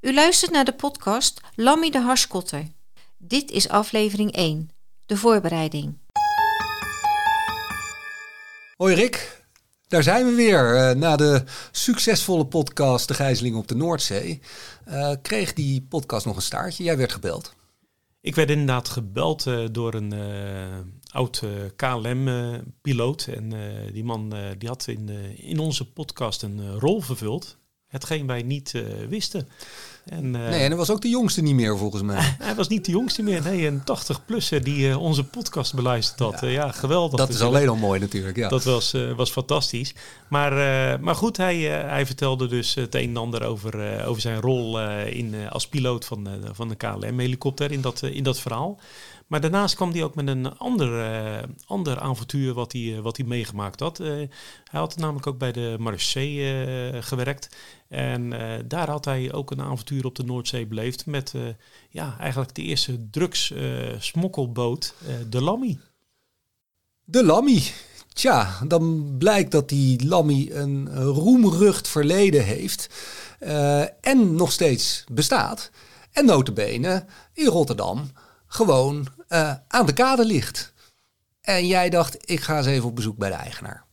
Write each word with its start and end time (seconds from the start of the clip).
U 0.00 0.14
luistert 0.14 0.50
naar 0.50 0.64
de 0.64 0.72
podcast 0.72 1.40
Lammy 1.54 1.90
de 1.90 2.00
Harskotter. 2.00 2.66
Dit 3.16 3.50
is 3.50 3.68
aflevering 3.68 4.32
1, 4.32 4.70
de 5.06 5.16
voorbereiding. 5.16 5.98
Hoi 8.76 8.94
Rick, 8.94 9.44
daar 9.88 10.02
zijn 10.02 10.26
we 10.26 10.32
weer. 10.32 10.74
Uh, 10.74 10.96
na 10.96 11.16
de 11.16 11.44
succesvolle 11.70 12.46
podcast 12.46 13.08
De 13.08 13.14
Gijzeling 13.14 13.56
op 13.56 13.68
de 13.68 13.74
Noordzee 13.74 14.40
uh, 14.88 15.12
kreeg 15.22 15.52
die 15.52 15.82
podcast 15.82 16.26
nog 16.26 16.36
een 16.36 16.42
staartje. 16.42 16.84
Jij 16.84 16.96
werd 16.96 17.12
gebeld. 17.12 17.54
Ik 18.20 18.34
werd 18.34 18.50
inderdaad 18.50 18.88
gebeld 18.88 19.46
uh, 19.46 19.66
door 19.70 19.94
een 19.94 20.14
oud 21.12 21.42
KLM-piloot. 21.76 23.26
en 23.26 23.52
die 23.92 24.04
man 24.04 24.34
die 24.58 24.68
had 24.68 24.86
in, 24.86 25.08
in 25.36 25.58
onze 25.58 25.92
podcast 25.92 26.42
een 26.42 26.78
rol 26.78 27.00
vervuld. 27.00 27.58
Hetgeen 27.88 28.26
wij 28.26 28.42
niet 28.42 28.82
wisten. 29.08 29.48
En, 30.04 30.24
uh, 30.24 30.30
nee, 30.30 30.60
en 30.60 30.68
hij 30.68 30.76
was 30.76 30.90
ook 30.90 31.00
de 31.00 31.08
jongste 31.08 31.42
niet 31.42 31.54
meer 31.54 31.78
volgens 31.78 32.02
mij. 32.02 32.36
hij 32.38 32.54
was 32.54 32.68
niet 32.68 32.84
de 32.84 32.90
jongste 32.90 33.22
meer. 33.22 33.42
Nee, 33.42 33.66
een 33.66 33.80
80-plusser 33.80 34.62
die 34.62 34.88
uh, 34.88 35.02
onze 35.02 35.24
podcast 35.24 35.74
beluisterd 35.74 36.18
had. 36.18 36.40
Ja, 36.40 36.48
ja 36.48 36.72
geweldig. 36.72 37.18
Dat 37.18 37.28
is 37.28 37.40
alleen 37.40 37.68
al 37.68 37.76
mooi 37.76 38.00
natuurlijk. 38.00 38.36
Ja. 38.36 38.48
Dat 38.48 38.64
was, 38.64 38.94
was 39.16 39.30
fantastisch. 39.30 39.94
Maar, 40.28 40.52
maar 41.00 41.14
goed, 41.14 41.36
hij, 41.36 41.56
hij 41.68 42.06
vertelde 42.06 42.46
dus 42.46 42.74
het 42.74 42.94
een 42.94 43.08
en 43.08 43.16
ander 43.16 43.44
over, 43.44 44.04
over 44.06 44.20
zijn 44.20 44.40
rol 44.40 44.80
in, 44.90 45.34
als 45.50 45.68
piloot 45.68 46.04
van, 46.04 46.28
van 46.52 46.68
de 46.68 46.74
KLM-helikopter 46.74 47.72
in 47.72 47.80
dat, 47.80 48.02
in 48.02 48.22
dat 48.22 48.40
verhaal. 48.40 48.78
Maar 49.28 49.40
daarnaast 49.40 49.74
kwam 49.74 49.92
hij 49.92 50.04
ook 50.04 50.14
met 50.14 50.28
een 50.28 50.58
ander, 50.58 50.88
uh, 50.88 51.38
ander 51.66 51.98
avontuur 51.98 52.54
wat 52.54 52.72
hij, 52.72 53.00
wat 53.00 53.16
hij 53.16 53.26
meegemaakt 53.26 53.80
had. 53.80 54.00
Uh, 54.00 54.06
hij 54.06 54.80
had 54.80 54.96
namelijk 54.96 55.26
ook 55.26 55.38
bij 55.38 55.52
de 55.52 55.76
Marseille 55.78 57.02
gewerkt. 57.02 57.56
En 57.88 58.30
daar 58.68 58.90
had 58.90 59.04
hij 59.04 59.32
ook 59.32 59.50
een 59.50 59.60
avontuur 59.60 60.04
op 60.04 60.14
de 60.14 60.24
Noordzee 60.24 60.66
beleefd 60.66 61.06
met 61.06 61.34
ja, 61.90 62.16
eigenlijk 62.18 62.54
de 62.54 62.62
eerste 62.62 63.10
drugs-smokkelboot, 63.10 64.94
de 65.28 65.42
Lammy. 65.42 65.78
De 67.04 67.24
Lammy. 67.24 67.62
Tja, 68.12 68.58
dan 68.66 69.14
blijkt 69.18 69.50
dat 69.50 69.68
die 69.68 70.06
Lammy 70.06 70.50
een 70.52 70.94
roemrucht 71.02 71.88
verleden 71.88 72.44
heeft 72.44 72.90
en 74.00 74.34
nog 74.34 74.52
steeds 74.52 75.04
bestaat. 75.12 75.70
En 76.12 76.24
notabene 76.24 77.04
in 77.32 77.46
Rotterdam 77.46 78.10
gewoon 78.46 79.08
uh, 79.28 79.54
aan 79.68 79.86
de 79.86 79.92
kade 79.92 80.24
ligt. 80.24 80.72
En 81.40 81.66
jij 81.66 81.90
dacht, 81.90 82.30
ik 82.30 82.40
ga 82.40 82.56
eens 82.56 82.66
even 82.66 82.88
op 82.88 82.94
bezoek 82.94 83.16
bij 83.16 83.28
de 83.28 83.34
eigenaar. 83.34 83.86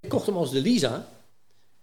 Ik 0.00 0.08
kocht 0.08 0.26
hem 0.26 0.36
als 0.36 0.50
de 0.50 0.60
Lisa. 0.60 1.06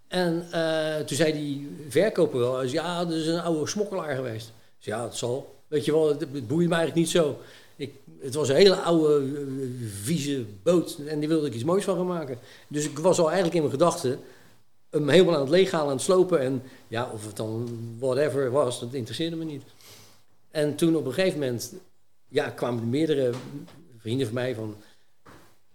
En 0.07 0.47
uh, 0.53 0.95
toen 0.95 1.17
zei 1.17 1.31
die 1.31 1.77
verkoper 1.89 2.39
wel, 2.39 2.63
ja, 2.63 3.05
dat 3.05 3.13
is 3.13 3.27
een 3.27 3.39
oude 3.39 3.67
smokkelaar 3.67 4.15
geweest. 4.15 4.51
Dus 4.77 4.85
ja, 4.85 5.01
dat 5.01 5.17
zal. 5.17 5.55
Weet 5.67 5.85
je 5.85 5.91
wel, 5.91 6.07
het, 6.07 6.19
het 6.19 6.47
boeide 6.47 6.69
me 6.69 6.75
eigenlijk 6.75 6.95
niet 6.95 7.09
zo. 7.09 7.39
Ik, 7.75 7.93
het 8.21 8.33
was 8.33 8.49
een 8.49 8.55
hele 8.55 8.75
oude, 8.75 9.25
uh, 9.25 9.89
vieze 10.03 10.45
boot. 10.63 10.97
En 11.07 11.19
die 11.19 11.27
wilde 11.27 11.47
ik 11.47 11.53
iets 11.53 11.63
moois 11.63 11.83
van 11.83 11.95
gaan 11.95 12.07
maken. 12.07 12.37
Dus 12.67 12.85
ik 12.85 12.99
was 12.99 13.19
al 13.19 13.25
eigenlijk 13.25 13.55
in 13.55 13.61
mijn 13.61 13.73
gedachten 13.73 14.19
hem 14.89 15.09
helemaal 15.09 15.33
aan 15.33 15.41
het 15.41 15.49
leeghalen, 15.49 15.87
aan 15.87 15.95
het 15.95 16.01
slopen. 16.01 16.39
En 16.39 16.63
ja, 16.87 17.09
of 17.13 17.25
het 17.25 17.35
dan 17.35 17.79
whatever 17.99 18.51
was, 18.51 18.79
dat 18.79 18.93
interesseerde 18.93 19.35
me 19.35 19.45
niet. 19.45 19.63
En 20.51 20.75
toen 20.75 20.95
op 20.95 21.05
een 21.05 21.13
gegeven 21.13 21.39
moment 21.39 21.73
ja, 22.27 22.49
kwamen 22.49 22.89
meerdere 22.89 23.31
vrienden 23.97 24.25
van 24.25 24.35
mij 24.35 24.55
van... 24.55 24.75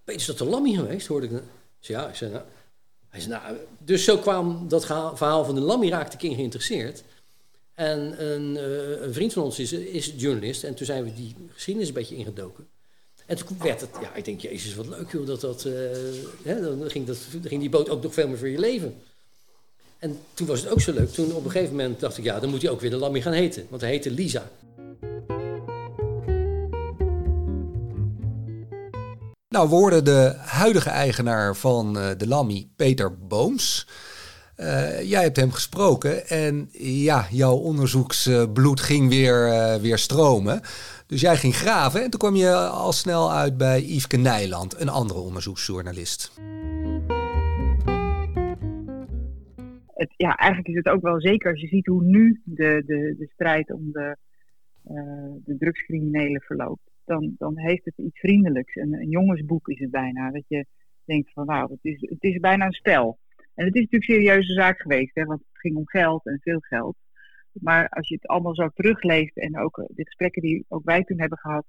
Peter, 0.05 0.21
is 0.21 0.27
dat 0.27 0.39
de 0.39 0.45
Lammy 0.45 0.75
geweest? 0.75 1.07
Hoorde 1.07 1.27
ik. 1.27 1.43
zei, 1.79 1.99
ja, 1.99 2.09
ik 2.09 2.15
zei, 2.15 2.31
nou, 2.31 2.45
hij 3.09 3.27
nou, 3.27 3.57
dus 3.79 4.05
zo 4.05 4.19
kwam 4.19 4.69
dat 4.69 4.87
verhaal 4.87 5.45
van 5.45 5.55
de 5.55 5.61
Lammy 5.61 5.89
raakte 5.89 6.17
ik 6.17 6.23
in 6.23 6.35
geïnteresseerd. 6.35 7.05
En 7.75 8.25
een, 8.27 8.55
uh, 8.55 9.03
een, 9.03 9.15
vriend 9.15 9.33
van 9.33 9.43
ons 9.43 9.59
is, 9.59 9.73
is 9.73 10.15
journalist. 10.17 10.65
En 10.65 10.75
toen 10.75 10.87
zijn 10.87 11.05
we 11.05 11.15
die 11.15 11.35
geschiedenis 11.53 11.89
een 11.89 11.95
beetje 11.95 12.17
ingedoken. 12.17 12.69
En 13.27 13.37
toen 13.37 13.57
werd 13.63 13.81
het, 13.81 13.91
ja, 14.01 14.15
ik 14.15 14.25
denk, 14.25 14.41
Jezus, 14.41 14.75
wat 14.75 14.87
leuk 14.87 15.13
joh, 15.13 15.27
dat 15.27 15.41
dat, 15.41 15.65
uh, 15.65 15.75
hè, 16.43 16.61
dan, 16.61 16.91
ging 16.91 17.07
dat, 17.07 17.19
ging 17.43 17.61
die 17.61 17.71
boot 17.71 17.89
ook 17.89 18.03
nog 18.03 18.15
veel 18.15 18.29
meer 18.29 18.39
voor 18.39 18.49
je 18.49 18.59
leven. 18.59 18.95
En 19.99 20.19
toen 20.35 20.47
was 20.47 20.61
het 20.61 20.71
ook 20.71 20.81
zo 20.81 20.93
leuk. 20.93 21.13
Toen 21.13 21.33
op 21.33 21.45
een 21.45 21.51
gegeven 21.51 21.77
moment 21.77 22.01
dacht 22.01 22.19
ik, 22.19 22.25
ja, 22.25 22.41
dan 22.41 22.51
moet 22.51 22.63
hij 22.63 22.71
ook 22.71 22.81
weer 22.81 22.91
de 22.91 22.97
Lammy 22.97 23.21
gaan 23.21 23.33
heten. 23.33 23.67
Want 23.69 23.81
hij 23.81 23.91
heette 23.91 24.11
Lisa. 24.11 24.51
Nou, 29.49 29.69
we 29.69 29.75
hoorden 29.75 30.05
de 30.05 30.35
huidige 30.39 30.91
eigenaar 30.91 31.57
van 31.57 31.99
uh, 31.99 32.11
de 32.17 32.29
Lammy, 32.29 32.69
Peter 32.77 33.19
Booms. 33.19 33.87
Uh, 34.57 35.03
jij 35.03 35.23
hebt 35.23 35.37
hem 35.37 35.53
gesproken 35.53 36.29
en 36.29 36.69
ja, 36.81 37.27
jouw 37.31 37.55
onderzoeksbloed 37.55 38.81
ging 38.81 39.09
weer, 39.09 39.51
weer 39.81 39.99
stromen. 39.99 40.63
Dus 41.07 41.21
jij 41.21 41.37
ging 41.37 41.55
graven 41.55 42.03
en 42.03 42.11
toen 42.11 42.21
kwam 42.21 42.35
je 42.35 42.55
al 42.55 42.93
snel 42.93 43.33
uit 43.33 43.57
bij 43.57 43.81
Yveske 43.81 44.17
Nijland, 44.17 44.81
een 44.81 44.89
andere 44.89 45.21
onderzoeksjournalist. 45.21 46.33
Het, 49.87 50.15
ja, 50.17 50.37
eigenlijk 50.37 50.69
is 50.69 50.75
het 50.75 50.89
ook 50.89 51.03
wel 51.03 51.21
zeker 51.21 51.51
als 51.51 51.61
je 51.61 51.67
ziet 51.67 51.87
hoe 51.87 52.05
nu 52.05 52.41
de, 52.45 52.83
de, 52.87 53.15
de 53.19 53.29
strijd 53.33 53.73
om 53.73 53.93
de, 53.93 54.17
uh, 54.91 55.33
de 55.45 55.57
drugscriminelen 55.59 56.41
verloopt. 56.41 56.91
Dan, 57.05 57.35
dan 57.39 57.59
heeft 57.59 57.85
het 57.85 57.99
iets 57.99 58.19
vriendelijks. 58.19 58.75
Een, 58.75 58.93
een 58.95 59.09
jongensboek 59.09 59.69
is 59.69 59.79
het 59.79 59.91
bijna. 59.91 60.31
Dat 60.31 60.45
je 60.49 60.67
denkt 61.05 61.33
van 61.33 61.47
nou, 61.47 61.71
het 61.71 61.79
is, 61.83 62.01
het 62.01 62.23
is 62.23 62.39
bijna 62.39 62.67
een 62.67 62.73
spel. 62.73 63.19
En 63.55 63.65
het 63.67 63.75
is 63.75 63.81
natuurlijk 63.81 64.11
een 64.11 64.15
serieuze 64.15 64.53
zaak 64.53 64.81
geweest, 64.81 65.15
hè, 65.15 65.25
want 65.25 65.41
het 65.41 65.61
ging 65.61 65.77
om 65.77 65.89
geld 65.89 66.27
en 66.27 66.39
veel 66.43 66.61
geld. 66.61 66.97
Maar 67.61 67.89
als 67.89 68.09
je 68.09 68.15
het 68.15 68.27
allemaal 68.27 68.55
zo 68.55 68.69
terugleest 68.75 69.37
en 69.37 69.59
ook 69.59 69.79
eh, 69.79 69.85
de 69.89 70.05
gesprekken 70.05 70.43
die 70.43 70.65
ook 70.69 70.85
wij 70.85 71.05
toen 71.05 71.21
hebben 71.21 71.39
gehad, 71.39 71.65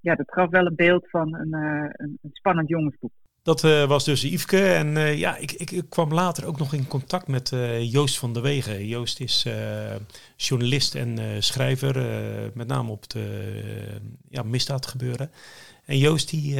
ja, 0.00 0.14
dat 0.14 0.32
gaf 0.32 0.50
wel 0.50 0.66
een 0.66 0.76
beeld 0.76 1.10
van 1.10 1.34
een, 1.34 1.54
uh, 1.54 1.88
een, 1.92 2.18
spannend 2.32 2.68
jongensboek. 2.68 3.12
Dat 3.42 3.64
uh, 3.64 3.88
was 3.88 4.04
dus 4.04 4.22
Yveske. 4.22 4.72
En 4.72 5.16
ja, 5.16 5.36
ik, 5.36 5.52
ik, 5.52 5.84
kwam 5.88 6.12
later 6.12 6.46
ook 6.46 6.58
nog 6.58 6.72
in 6.72 6.86
contact 6.86 7.28
met 7.28 7.48
Joost 7.80 8.18
van 8.18 8.32
der 8.32 8.42
Wegen. 8.42 8.86
Joost 8.86 9.20
is 9.20 9.46
journalist 10.36 10.94
en 10.94 11.42
schrijver, 11.42 11.94
met 12.54 12.66
name 12.66 12.90
op 12.90 13.02
het 13.02 13.16
ja, 14.28 14.42
misdaadgebeuren. 14.42 15.30
En 15.84 15.98
Joost 15.98 16.30
die, 16.30 16.54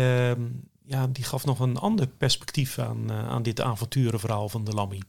ja, 0.85 1.07
die 1.13 1.25
gaf 1.25 1.45
nog 1.45 1.61
een 1.61 1.77
ander 1.77 2.07
perspectief 2.07 2.79
aan, 2.79 3.13
aan 3.13 3.43
dit 3.43 3.61
avonturenverhaal 3.61 4.49
van 4.49 4.65
de 4.65 4.73
Lammy. 4.73 5.01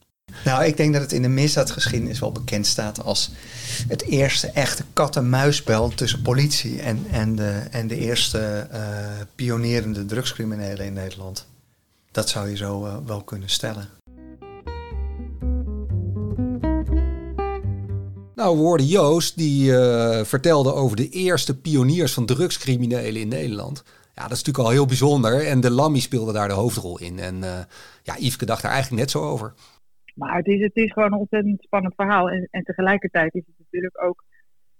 Nou, 0.44 0.64
ik 0.64 0.76
denk 0.76 0.92
dat 0.92 1.02
het 1.02 1.12
in 1.12 1.22
de 1.22 1.28
misdaadgeschiedenis 1.28 2.18
wel 2.18 2.32
bekend 2.32 2.66
staat 2.66 3.02
als 3.02 3.30
het 3.88 4.02
eerste 4.02 4.46
echte 4.46 4.84
kat-en-muisspel 4.92 5.88
tussen 5.88 6.22
politie 6.22 6.80
en, 6.80 7.06
en, 7.10 7.36
de, 7.36 7.62
en 7.70 7.86
de 7.86 7.96
eerste 7.96 8.68
uh, 8.72 8.78
pionierende 9.34 10.04
drugscriminelen 10.04 10.86
in 10.86 10.92
Nederland. 10.92 11.46
Dat 12.10 12.28
zou 12.28 12.48
je 12.48 12.56
zo 12.56 12.86
uh, 12.86 12.96
wel 13.06 13.22
kunnen 13.22 13.48
stellen. 13.48 13.88
Nou, 18.34 18.56
we 18.56 18.62
hoorden 18.62 18.86
Joost 18.86 19.36
die 19.36 19.70
uh, 19.70 20.24
vertelde 20.24 20.74
over 20.74 20.96
de 20.96 21.08
eerste 21.08 21.56
pioniers 21.56 22.12
van 22.12 22.26
drugscriminelen 22.26 23.20
in 23.20 23.28
Nederland. 23.28 23.82
Ja, 24.14 24.22
dat 24.22 24.36
is 24.36 24.38
natuurlijk 24.38 24.64
al 24.64 24.70
heel 24.70 24.86
bijzonder. 24.86 25.46
En 25.46 25.60
de 25.60 25.70
Lammy 25.70 26.00
speelde 26.00 26.32
daar 26.32 26.48
de 26.48 26.54
hoofdrol 26.54 26.98
in. 26.98 27.18
En 27.18 27.44
ja, 28.02 28.16
Yveske 28.18 28.46
dacht 28.46 28.62
daar 28.62 28.72
eigenlijk 28.72 29.02
net 29.02 29.10
zo 29.10 29.22
over. 29.22 29.54
Maar 30.20 30.36
het 30.36 30.46
is, 30.46 30.60
het 30.60 30.76
is 30.76 30.92
gewoon 30.92 31.12
een 31.12 31.18
ontzettend 31.18 31.62
spannend 31.62 31.94
verhaal. 31.94 32.30
En, 32.30 32.48
en 32.50 32.64
tegelijkertijd 32.64 33.34
is 33.34 33.46
het 33.46 33.58
natuurlijk 33.58 34.02
ook 34.02 34.24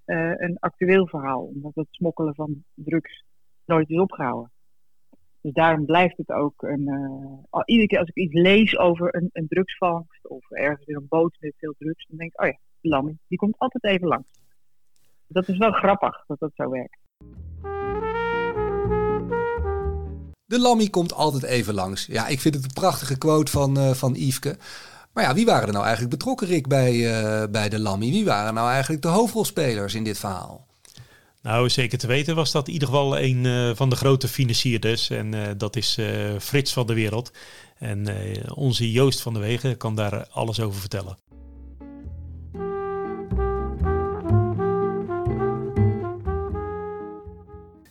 uh, 0.06 0.32
een 0.36 0.56
actueel 0.58 1.06
verhaal. 1.06 1.42
Omdat 1.42 1.74
het 1.74 1.86
smokkelen 1.90 2.34
van 2.34 2.64
drugs 2.74 3.24
nooit 3.64 3.90
is 3.90 3.98
opgehouden. 3.98 4.52
Dus 5.40 5.52
daarom 5.52 5.84
blijft 5.84 6.16
het 6.16 6.30
ook 6.30 6.62
een. 6.62 6.88
Uh, 7.52 7.60
iedere 7.64 7.88
keer 7.88 7.98
als 7.98 8.08
ik 8.08 8.16
iets 8.16 8.34
lees 8.34 8.78
over 8.78 9.14
een, 9.14 9.28
een 9.32 9.48
drugsvangst 9.48 10.28
of 10.28 10.50
ergens 10.50 10.86
in 10.86 10.96
een 10.96 11.08
boot 11.08 11.36
met 11.40 11.54
veel 11.56 11.74
drugs, 11.78 12.06
dan 12.06 12.18
denk 12.18 12.32
ik, 12.32 12.40
oh 12.40 12.46
ja, 12.46 12.58
de 12.80 12.88
Lammy, 12.88 13.16
die 13.28 13.38
komt 13.38 13.58
altijd 13.58 13.84
even 13.84 14.08
langs. 14.08 14.28
Dat 15.26 15.48
is 15.48 15.58
wel 15.58 15.72
grappig 15.72 16.24
dat 16.26 16.38
dat 16.38 16.50
zo 16.54 16.70
werkt. 16.70 16.98
De 20.44 20.60
Lammy 20.60 20.88
komt 20.88 21.12
altijd 21.14 21.42
even 21.42 21.74
langs. 21.74 22.06
Ja, 22.06 22.26
ik 22.26 22.40
vind 22.40 22.54
het 22.54 22.64
een 22.64 22.72
prachtige 22.72 23.18
quote 23.18 23.50
van, 23.50 23.78
uh, 23.78 23.90
van 23.90 24.14
Yveske. 24.14 24.56
Maar 25.12 25.24
ja, 25.24 25.34
wie 25.34 25.44
waren 25.44 25.66
er 25.66 25.72
nou 25.72 25.84
eigenlijk 25.84 26.16
betrokken, 26.16 26.46
Rick, 26.46 26.68
bij, 26.68 26.94
uh, 26.94 27.44
bij 27.50 27.68
de 27.68 27.78
Lammy? 27.78 28.10
Wie 28.10 28.24
waren 28.24 28.54
nou 28.54 28.70
eigenlijk 28.70 29.02
de 29.02 29.08
hoofdrolspelers 29.08 29.94
in 29.94 30.04
dit 30.04 30.18
verhaal? 30.18 30.66
Nou, 31.42 31.68
zeker 31.68 31.98
te 31.98 32.06
weten 32.06 32.34
was 32.34 32.52
dat 32.52 32.66
in 32.66 32.72
ieder 32.72 32.88
geval 32.88 33.18
een 33.18 33.44
uh, 33.44 33.70
van 33.74 33.90
de 33.90 33.96
grote 33.96 34.28
financierders. 34.28 35.10
En 35.10 35.32
uh, 35.32 35.46
dat 35.56 35.76
is 35.76 35.98
Frits 36.38 36.72
van 36.72 36.86
de 36.86 36.94
Wereld. 36.94 37.32
En 37.78 38.06
onze 38.54 38.90
Joost 38.90 39.20
van 39.20 39.34
de 39.34 39.38
Wegen 39.38 39.76
kan 39.76 39.94
daar 39.94 40.26
alles 40.30 40.60
over 40.60 40.80
vertellen. 40.80 41.16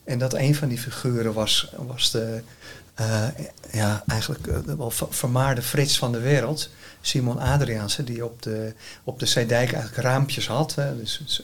En 0.04 0.18
dat 0.18 0.34
een 0.34 0.54
van 0.54 0.68
die 0.68 0.78
figuren 0.78 1.32
was, 1.32 1.72
was 1.76 2.10
de, 2.10 2.42
ja, 3.72 4.04
eigenlijk 4.06 4.44
de 4.66 4.76
wel 4.76 4.90
vermaarde 4.90 5.62
Frits 5.62 5.98
van 5.98 6.12
de 6.12 6.20
wereld. 6.20 6.70
Simon 7.00 7.38
Adriaanse, 7.38 8.04
die 8.04 8.24
op 8.24 8.42
de, 8.42 8.74
op 9.04 9.18
de 9.18 9.26
Zeedijk 9.26 9.72
eigenlijk 9.72 10.02
raampjes 10.02 10.46
had. 10.46 10.74
Hè, 10.74 10.96
dus, 10.96 11.20
dus 11.24 11.42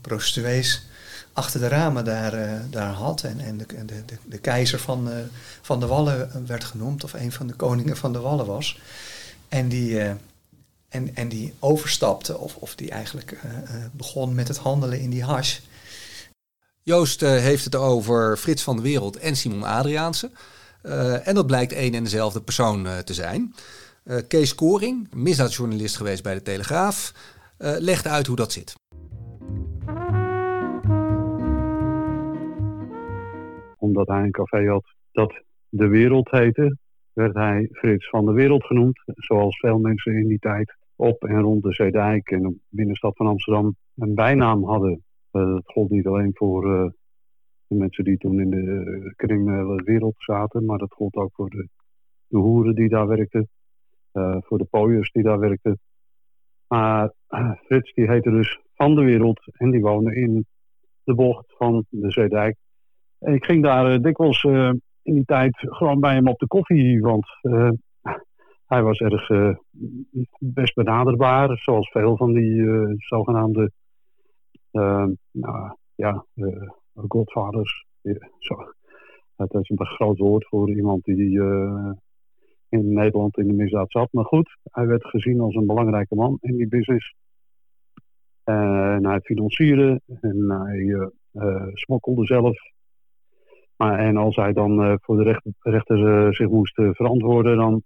prostituees 0.00 0.86
achter 1.32 1.60
de 1.60 1.68
ramen 1.68 2.04
daar, 2.04 2.62
daar 2.70 2.92
had. 2.92 3.22
En, 3.22 3.40
en 3.40 3.58
de, 3.58 3.66
de, 3.84 4.16
de, 4.26 4.38
keizer 4.38 4.78
van, 4.78 5.10
van 5.60 5.80
de 5.80 5.86
Wallen 5.86 6.46
werd 6.46 6.64
genoemd, 6.64 7.04
of 7.04 7.12
een 7.12 7.32
van 7.32 7.46
de 7.46 7.54
koningen 7.54 7.96
van 7.96 8.12
de 8.12 8.20
Wallen 8.20 8.46
was. 8.46 8.80
En 9.48 9.68
die, 9.68 10.00
en, 10.88 11.14
en 11.14 11.28
die 11.28 11.54
overstapte, 11.58 12.38
of, 12.38 12.56
of 12.56 12.74
die 12.74 12.90
eigenlijk 12.90 13.38
begon 13.92 14.34
met 14.34 14.48
het 14.48 14.56
handelen 14.56 15.00
in 15.00 15.10
die 15.10 15.24
hash. 15.24 15.58
Joost 16.82 17.20
heeft 17.20 17.64
het 17.64 17.76
over 17.76 18.36
Frits 18.36 18.62
van 18.62 18.76
de 18.76 18.82
Wereld 18.82 19.16
en 19.16 19.36
Simon 19.36 19.62
Adriaanse. 19.62 20.30
en 21.24 21.34
dat 21.34 21.46
blijkt 21.46 21.72
één 21.72 21.94
en 21.94 22.02
dezelfde 22.02 22.42
persoon 22.42 22.86
te 23.04 23.14
zijn. 23.14 23.54
Kees 24.28 24.54
Koring, 24.54 25.14
misdaadjournalist 25.14 25.96
geweest 25.96 26.22
bij 26.22 26.34
de 26.34 26.42
Telegraaf, 26.42 27.12
legt 27.58 28.06
uit 28.06 28.26
hoe 28.26 28.36
dat 28.36 28.52
zit. 28.52 28.74
omdat 33.82 34.08
hij 34.08 34.22
een 34.22 34.30
café 34.30 34.68
had 34.68 34.84
dat 35.12 35.42
De 35.68 35.88
Wereld 35.88 36.30
heette, 36.30 36.76
werd 37.12 37.34
hij 37.34 37.68
Frits 37.72 38.08
van 38.08 38.26
de 38.26 38.32
Wereld 38.32 38.64
genoemd. 38.64 39.02
Zoals 39.04 39.58
veel 39.58 39.78
mensen 39.78 40.16
in 40.16 40.28
die 40.28 40.38
tijd 40.38 40.76
op 40.96 41.24
en 41.24 41.40
rond 41.40 41.62
de 41.62 41.72
Zeedijk 41.72 42.30
en 42.30 42.42
de 42.42 42.54
binnenstad 42.68 43.16
van 43.16 43.26
Amsterdam 43.26 43.76
een 43.96 44.14
bijnaam 44.14 44.64
hadden. 44.64 45.02
Dat 45.32 45.62
gold 45.64 45.90
niet 45.90 46.06
alleen 46.06 46.30
voor 46.34 46.66
uh, 46.66 46.90
de 47.66 47.74
mensen 47.74 48.04
die 48.04 48.18
toen 48.18 48.40
in 48.40 48.50
de 48.50 49.12
criminele 49.16 49.82
wereld 49.82 50.14
zaten, 50.16 50.64
maar 50.64 50.78
dat 50.78 50.92
gold 50.92 51.14
ook 51.14 51.32
voor 51.34 51.50
de, 51.50 51.68
de 52.26 52.38
hoeren 52.38 52.74
die 52.74 52.88
daar 52.88 53.06
werkten, 53.06 53.48
voor 54.40 54.58
de 54.58 54.66
pooiers 54.70 55.10
die 55.12 55.22
daar 55.22 55.38
werkten. 55.38 55.78
Maar 56.68 57.12
Frits 57.66 57.92
die 57.94 58.10
heette 58.10 58.30
dus 58.30 58.60
Van 58.74 58.94
de 58.94 59.02
Wereld 59.02 59.40
en 59.52 59.70
die 59.70 59.80
woonde 59.80 60.14
in 60.14 60.46
de 61.04 61.14
bocht 61.14 61.54
van 61.56 61.84
de 61.88 62.10
Zeedijk 62.10 62.56
ik 63.22 63.44
ging 63.44 63.62
daar 63.62 64.00
dikwijls 64.00 64.42
in 65.02 65.14
die 65.14 65.24
tijd 65.24 65.56
gewoon 65.58 66.00
bij 66.00 66.14
hem 66.14 66.28
op 66.28 66.38
de 66.38 66.46
koffie, 66.46 67.00
want 67.00 67.26
hij 68.66 68.82
was 68.82 68.98
erg 68.98 69.28
best 70.38 70.74
benaderbaar, 70.74 71.58
zoals 71.58 71.90
veel 71.90 72.16
van 72.16 72.32
die 72.32 72.64
zogenaamde 72.96 73.72
nou, 75.30 75.76
ja, 75.94 76.26
godvaders. 76.94 77.86
Zo. 78.38 78.54
Het 79.36 79.54
is 79.54 79.68
een 79.68 79.86
groot 79.86 80.18
woord 80.18 80.46
voor 80.48 80.70
iemand 80.70 81.04
die 81.04 81.40
in 82.68 82.92
Nederland 82.92 83.38
in 83.38 83.46
de 83.46 83.52
misdaad 83.52 83.90
zat. 83.90 84.12
Maar 84.12 84.24
goed, 84.24 84.56
hij 84.62 84.86
werd 84.86 85.06
gezien 85.06 85.40
als 85.40 85.54
een 85.54 85.66
belangrijke 85.66 86.14
man 86.14 86.38
in 86.40 86.56
die 86.56 86.68
business. 86.68 87.14
En 88.44 89.06
hij 89.06 89.20
financierde 89.20 90.00
en 90.20 90.50
hij 90.50 91.10
smokkelde 91.74 92.26
zelf 92.26 92.56
maar, 93.82 93.98
en 93.98 94.16
als 94.16 94.36
hij 94.36 94.52
dan 94.52 94.98
voor 95.02 95.16
de 95.16 95.22
recht, 95.22 95.42
rechter 95.58 96.34
zich 96.34 96.48
moest 96.48 96.74
verantwoorden, 96.74 97.56
dan, 97.56 97.82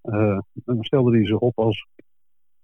dan, 0.53 0.85
stelde 0.85 1.17
hij 1.17 1.27
zich 1.27 1.39
op 1.39 1.59
als 1.59 1.87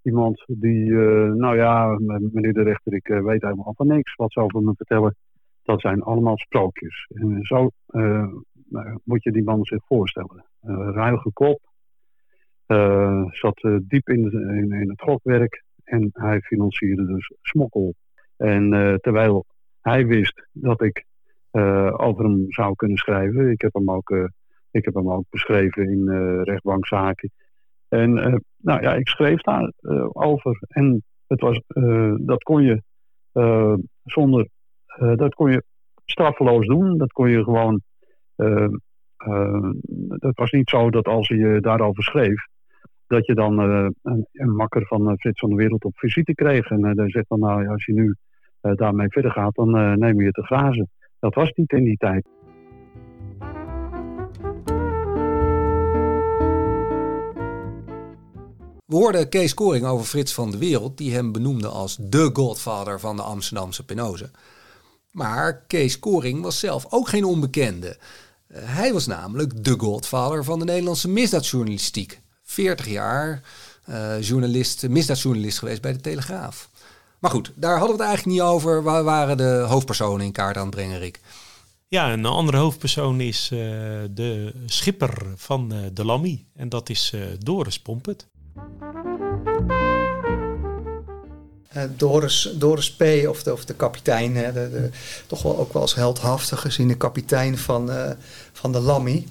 iemand 0.03 0.45
die, 0.47 0.93
nou 1.35 1.57
ja, 1.57 1.97
meneer 2.33 2.53
de 2.53 2.63
rechter, 2.63 2.95
ik 2.95 3.07
weet 3.07 3.43
helemaal 3.43 3.75
van 3.77 3.87
niks. 3.87 4.15
Wat 4.15 4.33
zou 4.33 4.47
over 4.47 4.63
me 4.63 4.75
vertellen? 4.77 5.17
Dat 5.63 5.81
zijn 5.81 6.03
allemaal 6.03 6.39
sprookjes. 6.39 7.07
En 7.09 7.39
zo 7.43 7.71
nou, 8.69 8.99
moet 9.05 9.23
je 9.23 9.33
die 9.33 9.43
man 9.43 9.65
zich 9.65 9.87
voorstellen. 9.87 10.45
ruige 10.95 11.33
kop, 11.33 11.61
zat 13.31 13.61
diep 13.83 14.09
in, 14.09 14.33
in, 14.33 14.73
in, 14.73 14.89
het 14.89 15.01
gokwerk 15.03 15.65
en 15.85 16.11
hij 16.13 16.41
financierde 16.41 17.07
dus 17.07 17.33
smokkel. 17.43 17.95
En 18.37 18.71
terwijl 19.01 19.47
hij 19.81 20.07
wist 20.07 20.49
dat 20.53 20.83
ik 20.83 21.05
over 21.97 22.25
hem 22.25 22.45
zou 22.49 22.75
kunnen 22.75 22.97
schrijven. 22.97 23.51
Ik 23.51 23.61
heb 23.61 23.73
hem 23.73 23.91
ook, 23.91 24.11
ik 24.71 24.85
heb 24.85 24.95
hem 24.95 25.11
ook 25.11 25.25
beschreven 25.31 25.91
in 25.91 26.09
rechtbankzaken. 26.43 27.31
En 27.93 28.13
nou 28.57 28.83
ja, 28.83 28.95
ik 28.95 29.09
schreef 29.09 29.41
daar 29.41 29.73
over. 30.13 30.57
En 30.69 31.03
het 31.27 31.41
was, 31.41 31.61
dat 32.17 32.43
kon 32.43 32.63
je 32.63 32.83
zonder, 34.05 34.49
dat 35.17 35.35
kon 35.35 35.51
je 35.51 35.63
straffeloos 36.05 36.67
doen. 36.67 36.99
Dat 36.99 37.13
kon 37.13 37.31
je 37.31 37.43
gewoon, 37.43 37.81
dat 40.19 40.35
was 40.35 40.51
niet 40.51 40.71
zo 40.71 40.91
dat 40.91 41.07
als 41.07 41.29
je 41.29 41.59
daarover 41.61 42.03
schreef, 42.03 42.47
dat 43.07 43.27
je 43.27 43.35
dan 43.35 43.59
een, 43.59 44.55
makker 44.55 44.87
van 44.87 45.19
Frits 45.19 45.41
van 45.41 45.51
de 45.51 45.57
Wereld 45.57 45.85
op 45.85 45.99
visite 45.99 46.35
kreeg. 46.35 46.71
En 46.71 46.85
hij 46.85 47.11
zegt 47.11 47.29
dan, 47.29 47.41
nou 47.41 47.69
als 47.69 47.85
je 47.85 47.93
nu 47.93 48.15
daarmee 48.61 49.09
verder 49.09 49.31
gaat, 49.31 49.55
dan 49.55 49.99
neem 49.99 50.21
je 50.21 50.27
het 50.27 50.35
te 50.35 50.45
grazen. 50.45 50.91
Dat 51.19 51.35
was 51.35 51.53
niet 51.53 51.73
in 51.73 51.85
die 51.85 51.97
tijd. 51.97 52.29
We 58.93 58.99
hoorden 58.99 59.29
Kees 59.29 59.55
Koring 59.55 59.87
over 59.87 60.07
Frits 60.07 60.33
van 60.33 60.51
de 60.51 60.59
Wereld, 60.59 60.99
die 60.99 61.15
hem 61.15 61.33
benoemde 61.33 61.69
als 61.69 61.97
de 62.01 62.31
godfather 62.33 63.01
van 63.01 63.17
de 63.17 63.23
Amsterdamse 63.23 63.85
penose. 63.85 64.31
Maar 65.11 65.65
Kees 65.67 65.99
Koring 65.99 66.43
was 66.43 66.59
zelf 66.59 66.87
ook 66.89 67.09
geen 67.09 67.25
onbekende. 67.25 67.99
Eh, 68.47 68.63
hij 68.65 68.93
was 68.93 69.07
namelijk 69.07 69.65
de 69.65 69.75
godfather 69.79 70.45
van 70.45 70.59
de 70.59 70.65
Nederlandse 70.65 71.09
misdaadjournalistiek. 71.09 72.21
40 72.43 72.89
jaar 72.89 73.43
uh, 73.89 74.21
journalist, 74.21 74.89
misdaadjournalist 74.89 75.59
geweest 75.59 75.83
bij 75.83 75.93
de 75.93 76.01
Telegraaf. 76.01 76.69
Maar 77.19 77.31
goed, 77.31 77.53
daar 77.55 77.79
hadden 77.79 77.97
we 77.97 78.03
het 78.03 78.13
eigenlijk 78.13 78.39
niet 78.39 78.49
over. 78.49 78.83
Waar 78.83 79.05
waren 79.05 79.37
de 79.37 79.65
hoofdpersonen 79.69 80.27
in 80.27 80.33
kaart 80.33 80.57
aan 80.57 80.67
het 80.67 80.75
brengen, 80.75 80.99
Rick? 80.99 81.21
Ja, 81.89 82.13
een 82.13 82.27
andere 82.27 82.57
hoofdpersoon 82.57 83.21
is 83.21 83.51
uh, 83.53 83.59
de 84.11 84.55
schipper 84.67 85.33
van 85.37 85.91
de 85.93 86.05
Lammy. 86.05 86.45
En 86.55 86.69
dat 86.69 86.89
is 86.89 87.13
Doris 87.39 87.81
Pompet. 87.81 88.27
Doris, 91.97 92.55
Doris 92.55 92.93
P., 92.93 93.03
of 93.29 93.43
de, 93.43 93.53
of 93.53 93.65
de 93.65 93.75
kapitein, 93.75 94.35
de, 94.35 94.91
toch 95.27 95.43
wel 95.43 95.59
ook 95.59 95.73
wel 95.73 95.83
als 95.83 95.95
heldhaftig 95.95 96.61
gezien 96.61 96.89
de 96.89 96.97
kapitein 96.97 97.59
van, 97.59 97.91
van 98.53 98.73
de 98.73 98.81
Lammy. 98.81 99.27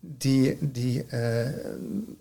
Die, 0.00 0.58
die 0.60 1.06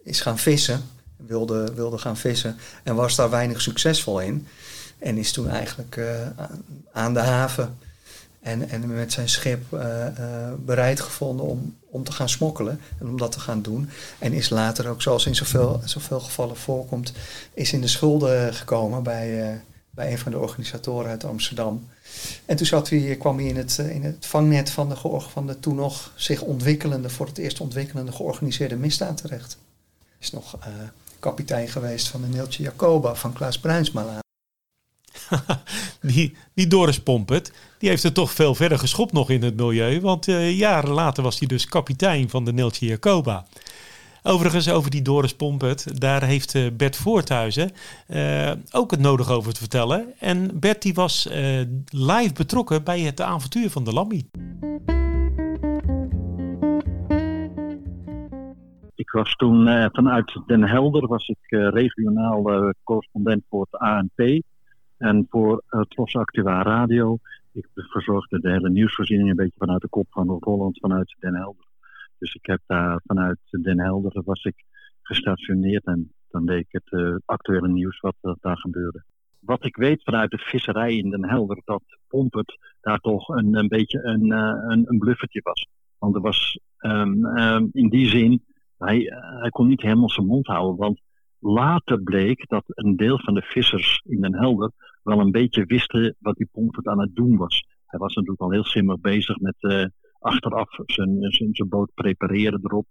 is 0.03 0.21
gaan 0.21 0.37
vissen, 0.37 0.83
wilde, 1.15 1.73
wilde 1.73 1.97
gaan 1.97 2.17
vissen 2.17 2.57
en 2.83 2.95
was 2.95 3.15
daar 3.15 3.29
weinig 3.29 3.61
succesvol 3.61 4.19
in. 4.19 4.47
En 4.97 5.17
is 5.17 5.31
toen 5.31 5.49
eigenlijk 5.49 5.95
uh, 5.95 6.05
aan 6.91 7.13
de 7.13 7.19
haven 7.19 7.77
en, 8.45 8.69
en 8.69 8.95
met 8.95 9.13
zijn 9.13 9.29
schip 9.29 9.73
uh, 9.73 9.79
uh, 9.79 10.53
bereid 10.65 10.99
gevonden 10.99 11.45
om, 11.45 11.75
om 11.85 12.03
te 12.03 12.11
gaan 12.11 12.29
smokkelen 12.29 12.79
en 12.99 13.07
om 13.07 13.17
dat 13.17 13.31
te 13.31 13.39
gaan 13.39 13.61
doen. 13.61 13.89
En 14.19 14.33
is 14.33 14.49
later 14.49 14.87
ook, 14.87 15.01
zoals 15.01 15.25
in 15.25 15.35
zoveel, 15.35 15.81
zoveel 15.85 16.19
gevallen 16.19 16.57
voorkomt, 16.57 17.13
is 17.53 17.73
in 17.73 17.81
de 17.81 17.87
schulden 17.87 18.53
gekomen 18.53 19.03
bij, 19.03 19.61
bij 19.89 20.11
een 20.11 20.17
van 20.17 20.31
de 20.31 20.39
organisatoren 20.39 21.09
uit 21.09 21.23
Amsterdam. 21.23 21.87
En 22.45 22.55
toen 22.55 22.65
zat 22.65 22.89
hij, 22.89 23.15
kwam 23.19 23.37
hij 23.37 23.47
in 23.47 23.57
het, 23.57 23.77
in 23.77 24.03
het 24.03 24.25
vangnet 24.25 24.69
van 24.69 24.89
de, 24.89 24.95
van 25.17 25.47
de 25.47 25.59
toen 25.59 25.75
nog 25.75 26.11
zich 26.15 26.41
ontwikkelende, 26.41 27.09
voor 27.09 27.25
het 27.25 27.37
eerst 27.37 27.59
ontwikkelende 27.59 28.11
georganiseerde 28.11 28.75
misdaad 28.75 29.17
terecht. 29.17 29.57
Is 30.19 30.31
nog 30.31 30.57
kapitein 31.19 31.67
geweest 31.67 32.07
van 32.07 32.21
de 32.21 32.27
Neeltje 32.27 32.63
Jacoba 32.63 33.15
van 33.15 33.33
Klaas 33.33 33.59
Bruinsma 33.59 34.23
die, 36.01 36.35
die 36.53 36.67
Doris 36.67 36.99
Pompet, 36.99 37.53
die 37.77 37.89
heeft 37.89 38.03
het 38.03 38.13
toch 38.13 38.31
veel 38.31 38.55
verder 38.55 38.79
geschopt 38.79 39.13
nog 39.13 39.29
in 39.29 39.43
het 39.43 39.55
milieu. 39.55 40.01
Want 40.01 40.27
uh, 40.27 40.57
jaren 40.57 40.89
later 40.89 41.23
was 41.23 41.39
hij 41.39 41.47
dus 41.47 41.65
kapitein 41.65 42.29
van 42.29 42.45
de 42.45 42.53
Neltje 42.53 42.85
Jacoba. 42.85 43.45
Overigens, 44.23 44.69
over 44.69 44.91
die 44.91 45.01
Doris 45.01 45.35
Pompet, 45.35 46.01
daar 46.01 46.23
heeft 46.23 46.53
uh, 46.53 46.71
Bert 46.73 46.95
Voorthuizen 46.95 47.71
uh, 48.07 48.51
ook 48.71 48.91
het 48.91 48.99
nodig 48.99 49.29
over 49.29 49.53
te 49.53 49.59
vertellen. 49.59 50.13
En 50.19 50.59
Bert 50.59 50.81
die 50.81 50.93
was 50.93 51.29
live 51.89 52.33
betrokken 52.33 52.83
bij 52.83 52.99
het 52.99 53.21
avontuur 53.21 53.69
van 53.69 53.83
de 53.83 53.93
Lammy. 53.93 54.23
Ik 58.95 59.11
was 59.11 59.35
toen 59.35 59.89
vanuit 59.91 60.39
Den 60.45 60.63
Helder 60.63 61.07
was 61.07 61.27
ik 61.27 61.71
regionaal 61.73 62.71
correspondent 62.83 63.43
voor 63.49 63.67
het 63.69 63.79
ANP. 63.79 64.43
En 64.97 65.25
voor 65.29 65.63
uh, 65.69 65.81
Tros 65.81 66.15
Actua 66.15 66.61
Radio, 66.61 67.17
ik 67.51 67.67
verzorgde 67.73 68.39
de 68.39 68.51
hele 68.51 68.69
nieuwsvoorziening 68.69 69.29
een 69.29 69.35
beetje 69.35 69.57
vanuit 69.57 69.81
de 69.81 69.87
kop 69.87 70.07
van 70.09 70.25
Noord-Holland, 70.25 70.79
vanuit 70.79 71.15
Den 71.19 71.35
Helder. 71.35 71.65
Dus 72.17 72.33
ik 72.33 72.45
heb 72.45 72.61
daar 72.65 73.01
vanuit 73.05 73.39
Den 73.49 73.79
Helder 73.79 74.21
was 74.25 74.43
ik 74.43 74.63
gestationeerd 75.01 75.85
en 75.85 76.11
dan 76.29 76.45
deed 76.45 76.59
ik 76.59 76.67
het 76.69 77.01
uh, 77.01 77.15
actuele 77.25 77.67
nieuws 77.67 77.99
wat 77.99 78.15
uh, 78.21 78.33
daar 78.41 78.57
gebeurde. 78.57 79.03
wat 79.39 79.65
ik 79.65 79.75
weet 79.75 80.03
vanuit 80.03 80.31
de 80.31 80.37
visserij 80.37 80.95
in 80.95 81.09
Den 81.09 81.29
Helder, 81.29 81.61
dat 81.65 81.83
Pompert 82.07 82.57
daar 82.81 82.99
toch 82.99 83.27
een, 83.27 83.55
een 83.55 83.67
beetje 83.67 84.03
een, 84.03 84.31
een, 84.31 84.83
een 84.85 84.97
bluffertje 84.97 85.39
was. 85.43 85.67
Want 85.97 86.15
er 86.15 86.21
was 86.21 86.59
um, 86.79 87.69
in 87.71 87.89
die 87.89 88.07
zin, 88.07 88.43
hij, 88.77 89.11
hij 89.39 89.49
kon 89.49 89.67
niet 89.67 89.81
helemaal 89.81 90.09
zijn 90.09 90.25
mond 90.25 90.47
houden. 90.47 90.75
Want 90.75 91.01
later 91.45 92.01
bleek 92.01 92.47
dat 92.47 92.63
een 92.67 92.95
deel 92.95 93.19
van 93.19 93.33
de 93.33 93.41
vissers 93.41 94.01
in 94.05 94.21
Den 94.21 94.35
Helder 94.35 94.71
wel 95.03 95.19
een 95.19 95.31
beetje 95.31 95.65
wisten 95.65 96.15
wat 96.19 96.35
die 96.35 96.49
Pompert 96.51 96.87
aan 96.87 96.99
het 96.99 97.15
doen 97.15 97.37
was. 97.37 97.65
Hij 97.85 97.99
was 97.99 98.13
natuurlijk 98.13 98.41
al 98.41 98.51
heel 98.51 98.63
slimmig 98.63 98.99
bezig 98.99 99.39
met 99.39 99.55
uh, 99.59 99.85
achteraf 100.19 100.69
zijn, 100.85 101.17
zijn, 101.19 101.55
zijn 101.55 101.69
boot 101.69 101.91
prepareren 101.93 102.59
erop. 102.63 102.85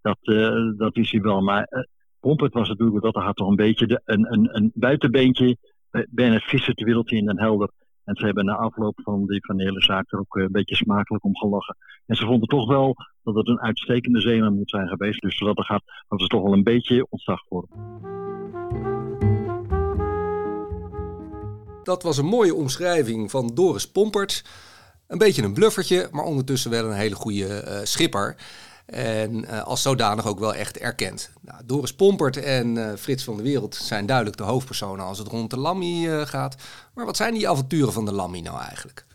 Dat, 0.00 0.18
uh, 0.22 0.72
dat 0.76 0.94
wist 0.94 1.12
hij 1.12 1.20
wel. 1.20 1.40
Maar 1.40 1.66
uh, 1.70 1.82
Pompert 2.20 2.52
was 2.52 2.68
natuurlijk 2.68 3.02
dat 3.02 3.14
hij 3.14 3.24
had 3.24 3.36
toch 3.36 3.48
een 3.48 3.56
beetje 3.56 4.00
een, 4.04 4.32
een, 4.32 4.56
een 4.56 4.70
buitenbeentje 4.74 5.56
bij 5.90 6.28
het 6.28 6.44
visserswereldje 6.44 7.16
in 7.16 7.26
Den 7.26 7.40
Helder. 7.40 7.70
En 8.06 8.16
ze 8.16 8.24
hebben 8.24 8.44
na 8.44 8.54
afloop 8.54 9.00
van 9.02 9.26
die, 9.26 9.44
van 9.46 9.56
de 9.56 9.64
hele 9.64 9.82
zaak 9.82 10.12
er 10.12 10.18
ook 10.18 10.36
een 10.36 10.52
beetje 10.52 10.76
smakelijk 10.76 11.24
om 11.24 11.36
gelachen. 11.36 11.76
En 12.06 12.16
ze 12.16 12.26
vonden 12.26 12.48
toch 12.48 12.68
wel 12.68 12.96
dat 13.22 13.34
het 13.34 13.48
een 13.48 13.60
uitstekende 13.60 14.20
zeeman 14.20 14.54
moet 14.54 14.70
zijn 14.70 14.88
geweest. 14.88 15.20
Dus 15.20 15.36
zodat 15.36 15.58
er 15.58 15.64
gaat, 15.64 15.82
dat 16.08 16.20
is 16.20 16.26
toch 16.26 16.42
wel 16.42 16.52
een 16.52 16.62
beetje 16.62 17.06
ontzag 17.10 17.42
voor 17.48 17.68
Dat 21.82 22.02
was 22.02 22.18
een 22.18 22.26
mooie 22.26 22.54
omschrijving 22.54 23.30
van 23.30 23.50
Doris 23.54 23.90
Pompert. 23.90 24.44
Een 25.06 25.18
beetje 25.18 25.42
een 25.42 25.54
bluffertje, 25.54 26.08
maar 26.12 26.24
ondertussen 26.24 26.70
wel 26.70 26.84
een 26.84 26.96
hele 26.96 27.14
goede 27.14 27.64
uh, 27.66 27.78
schipper. 27.82 28.36
En 28.86 29.44
uh, 29.44 29.62
als 29.62 29.82
zodanig 29.82 30.26
ook 30.26 30.38
wel 30.38 30.54
echt 30.54 30.78
erkend. 30.78 31.30
Nou, 31.40 31.62
Doris 31.64 31.94
Pompert 31.94 32.36
en 32.36 32.76
uh, 32.76 32.92
Frits 32.98 33.24
van 33.24 33.36
de 33.36 33.42
Wereld 33.42 33.74
zijn 33.74 34.06
duidelijk 34.06 34.36
de 34.36 34.42
hoofdpersonen 34.42 35.04
als 35.04 35.18
het 35.18 35.28
rond 35.28 35.50
de 35.50 35.58
Lammy 35.58 36.04
uh, 36.06 36.26
gaat. 36.26 36.56
Maar 36.94 37.04
wat 37.04 37.16
zijn 37.16 37.34
die 37.34 37.48
avonturen 37.48 37.92
van 37.92 38.04
de 38.04 38.12
Lammy 38.12 38.40
nou 38.40 38.60
eigenlijk? 38.60 39.06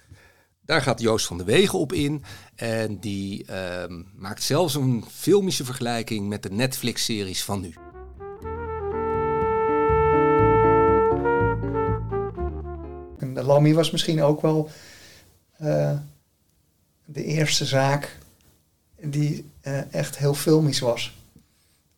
Daar 0.65 0.81
gaat 0.81 1.01
Joost 1.01 1.25
van 1.25 1.37
de 1.37 1.43
Wegen 1.43 1.79
op 1.79 1.93
in. 1.93 2.23
En 2.55 2.99
die 2.99 3.45
ehm, 3.45 4.01
maakt 4.15 4.43
zelfs 4.43 4.75
een 4.75 5.05
filmische 5.11 5.65
vergelijking 5.65 6.29
met 6.29 6.43
de 6.43 6.51
Netflix-series 6.51 7.43
van 7.43 7.61
nu. 7.61 7.73
De 13.33 13.43
Lammy 13.43 13.73
was 13.73 13.91
misschien 13.91 14.21
ook 14.21 14.41
wel 14.41 14.69
de 17.05 17.23
eerste 17.23 17.65
zaak 17.65 18.17
die 19.03 19.45
uh, 19.63 19.93
echt 19.93 20.17
heel 20.17 20.33
filmisch 20.33 20.79
was. 20.79 21.19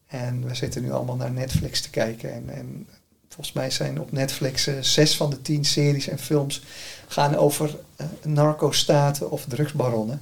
En 0.08 0.48
we 0.48 0.56
zitten 0.56 0.82
nu 0.82 0.92
allemaal 0.92 1.16
naar 1.16 1.32
Netflix 1.32 1.82
te 1.82 1.90
kijken. 1.90 2.34
En, 2.34 2.50
en 2.50 2.88
volgens 3.28 3.56
mij 3.56 3.70
zijn 3.70 4.02
op 4.02 4.12
Netflix 4.12 4.68
uh, 4.68 4.80
zes 4.80 5.16
van 5.16 5.30
de 5.30 5.42
tien 5.42 5.66
series 5.66 6.08
en 6.08 6.20
films 6.20 6.64
gaan 7.08 7.36
over 7.36 7.76
uh, 8.02 8.08
narco-staten 8.24 9.32
of 9.32 9.46
drugsbaronnen. 9.46 10.22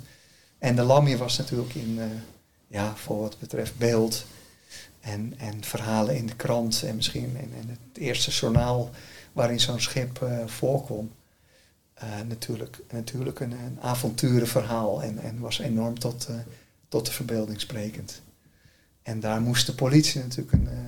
En 0.58 0.76
de 0.76 0.82
Lammy 0.82 1.18
was 1.18 1.38
natuurlijk 1.38 1.74
in, 1.76 2.00
ja, 2.68 2.96
voor 2.96 3.20
wat 3.22 3.40
betreft 3.40 3.78
beeld 3.78 4.26
en, 5.00 5.34
en 5.38 5.64
verhalen 5.64 6.16
in 6.16 6.26
de 6.26 6.36
krant 6.36 6.84
en 6.84 6.96
misschien 6.96 7.36
in, 7.38 7.54
in 7.62 7.70
het 7.70 7.98
eerste 7.98 8.32
journaal 8.32 8.90
waarin 9.34 9.60
zo'n 9.60 9.80
schip 9.80 10.32
voorkwam. 10.46 11.12
natuurlijk 12.28 12.78
natuurlijk 12.92 13.40
een, 13.40 13.52
een 13.52 13.78
avonturenverhaal 13.82 15.04
en, 15.04 15.18
en 15.18 15.40
was 15.40 15.60
enorm 15.60 16.00
tot 16.00 16.28
tot 16.92 17.06
de 17.06 17.12
verbeelding 17.12 17.62
sprekend. 17.62 18.22
En 19.04 19.20
daar 19.20 19.42
moest 19.42 19.66
de 19.66 19.74
politie 19.74 20.22
natuurlijk 20.22 20.52
een, 20.52 20.68
uh, 20.74 20.80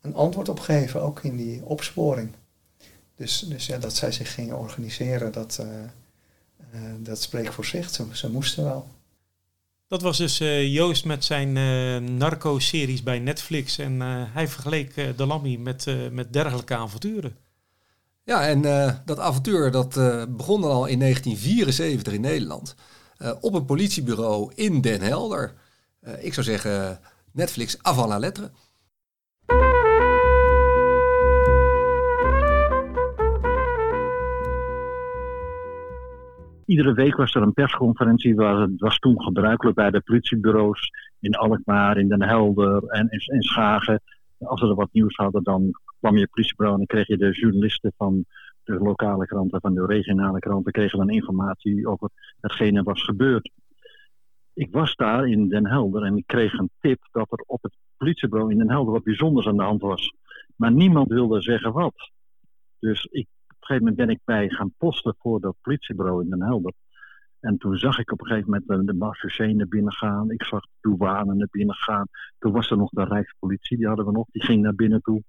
een 0.00 0.14
antwoord 0.14 0.48
op 0.48 0.60
geven, 0.60 1.02
ook 1.02 1.22
in 1.22 1.36
die 1.36 1.64
opsporing. 1.64 2.30
Dus, 3.14 3.38
dus 3.48 3.66
ja, 3.66 3.78
dat 3.78 3.94
zij 3.94 4.12
zich 4.12 4.34
gingen 4.34 4.58
organiseren, 4.58 5.32
dat, 5.32 5.58
uh, 5.60 5.66
uh, 6.74 6.90
dat 6.98 7.22
spreekt 7.22 7.54
voor 7.54 7.64
zich. 7.64 7.90
Ze, 7.90 8.04
ze, 8.12 8.30
moesten 8.30 8.64
wel. 8.64 8.88
Dat 9.88 10.02
was 10.02 10.18
dus 10.18 10.38
Joost 10.72 11.04
met 11.04 11.24
zijn 11.24 11.52
narco-series 12.16 13.02
bij 13.02 13.18
Netflix. 13.18 13.78
En 13.78 14.00
hij 14.32 14.48
vergeleek 14.48 14.94
de 14.94 15.26
Lammy 15.26 15.56
met, 15.56 15.86
met 16.12 16.32
dergelijke 16.32 16.76
avonturen. 16.76 17.36
Ja, 18.24 18.46
en 18.46 18.62
dat 19.04 19.18
avontuur 19.18 19.70
dat 19.70 19.94
begon 20.36 20.60
dan 20.60 20.70
al 20.70 20.86
in 20.86 20.98
1974 20.98 22.12
in 22.12 22.20
Nederland. 22.20 22.74
Uh, 23.22 23.32
op 23.40 23.54
een 23.54 23.64
politiebureau 23.64 24.52
in 24.54 24.80
Den 24.80 25.00
Helder. 25.00 25.54
Uh, 26.02 26.24
ik 26.24 26.34
zou 26.34 26.46
zeggen, 26.46 26.98
Netflix 27.32 27.82
avant 27.82 28.08
la 28.08 28.18
lettre. 28.18 28.50
Iedere 36.66 36.92
week 36.92 37.16
was 37.16 37.34
er 37.34 37.42
een 37.42 37.52
persconferentie. 37.52 38.34
Waar 38.34 38.60
het 38.60 38.80
was 38.80 38.98
toen 38.98 39.22
gebruikelijk 39.22 39.76
bij 39.76 39.90
de 39.90 40.00
politiebureaus 40.00 40.90
in 41.20 41.34
Alkmaar, 41.34 41.98
in 41.98 42.08
Den 42.08 42.22
Helder 42.22 42.82
en 42.82 43.08
in, 43.10 43.42
Schagen. 43.42 44.02
Als 44.38 44.60
ze 44.60 44.66
er 44.66 44.74
wat 44.74 44.92
nieuws 44.92 45.16
hadden, 45.16 45.42
dan 45.42 45.70
kwam 45.98 46.16
je 46.16 46.28
politiebureau 46.28 46.80
en 46.80 46.86
dan 46.86 46.96
kreeg 46.96 47.06
je 47.06 47.16
de 47.16 47.40
journalisten 47.40 47.92
van 47.96 48.24
de 48.66 48.78
lokale 48.78 49.26
kranten, 49.26 49.60
van 49.60 49.74
de 49.74 49.86
regionale 49.86 50.38
kranten, 50.38 50.72
kregen 50.72 50.98
dan 50.98 51.10
informatie 51.10 51.88
over 51.88 52.10
hetgene 52.40 52.82
was 52.82 53.02
gebeurd. 53.02 53.50
Ik 54.52 54.72
was 54.72 54.94
daar 54.94 55.28
in 55.28 55.48
Den 55.48 55.66
Helder 55.66 56.02
en 56.02 56.16
ik 56.16 56.26
kreeg 56.26 56.52
een 56.52 56.70
tip 56.80 57.08
dat 57.12 57.32
er 57.32 57.44
op 57.46 57.62
het 57.62 57.74
politiebureau 57.96 58.50
in 58.50 58.58
Den 58.58 58.70
Helder 58.70 58.92
wat 58.92 59.02
bijzonders 59.02 59.46
aan 59.46 59.56
de 59.56 59.62
hand 59.62 59.80
was. 59.80 60.14
Maar 60.56 60.72
niemand 60.72 61.08
wilde 61.08 61.42
zeggen 61.42 61.72
wat. 61.72 62.10
Dus 62.78 63.04
ik, 63.04 63.26
op 63.26 63.50
een 63.50 63.66
gegeven 63.66 63.88
moment 63.88 63.96
ben 63.96 64.08
ik 64.08 64.20
bij 64.24 64.48
gaan 64.48 64.74
posten 64.78 65.16
voor 65.18 65.40
dat 65.40 65.56
politiebureau 65.60 66.22
in 66.22 66.30
Den 66.30 66.42
Helder. 66.42 66.72
En 67.40 67.58
toen 67.58 67.76
zag 67.76 67.98
ik 67.98 68.12
op 68.12 68.20
een 68.20 68.26
gegeven 68.26 68.50
moment 68.50 68.86
de 68.86 68.94
Marseillais 68.94 69.56
naar 69.56 69.68
binnen 69.68 69.92
gaan. 69.92 70.30
Ik 70.30 70.44
zag 70.44 70.66
douane 70.80 71.34
naar 71.34 71.48
binnen 71.50 71.74
gaan. 71.74 72.06
Toen 72.38 72.52
was 72.52 72.70
er 72.70 72.76
nog 72.76 72.90
de 72.90 73.04
Rijkspolitie, 73.04 73.76
die 73.76 73.86
hadden 73.86 74.06
we 74.06 74.12
nog. 74.12 74.26
Die 74.30 74.44
ging 74.44 74.62
naar 74.62 74.74
binnen 74.74 75.02
toe. 75.02 75.22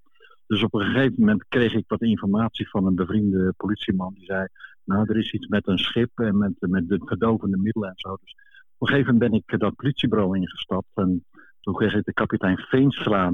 Dus 0.48 0.64
op 0.64 0.74
een 0.74 0.86
gegeven 0.86 1.16
moment 1.18 1.46
kreeg 1.48 1.74
ik 1.74 1.84
wat 1.88 2.02
informatie 2.02 2.70
van 2.70 2.86
een 2.86 2.96
bevriende 2.96 3.54
politieman. 3.58 4.14
Die 4.14 4.26
zei, 4.26 4.48
nou 4.84 5.10
er 5.10 5.18
is 5.18 5.32
iets 5.32 5.48
met 5.48 5.68
een 5.68 5.78
schip 5.78 6.20
en 6.20 6.38
met, 6.38 6.54
met 6.60 6.90
de 6.90 7.02
verdovende 7.06 7.58
middelen 7.58 7.90
en 7.90 7.98
zo. 7.98 8.18
Dus 8.22 8.36
op 8.78 8.88
een 8.88 8.94
gegeven 8.94 9.14
moment 9.14 9.32
ben 9.32 9.40
ik 9.40 9.60
dat 9.60 9.76
politiebureau 9.76 10.38
ingestapt. 10.38 10.88
En 10.94 11.26
toen 11.60 11.74
kreeg 11.74 11.94
ik 11.94 12.06
de 12.06 12.14
kapitein 12.14 12.58
Veenstra 12.58 13.34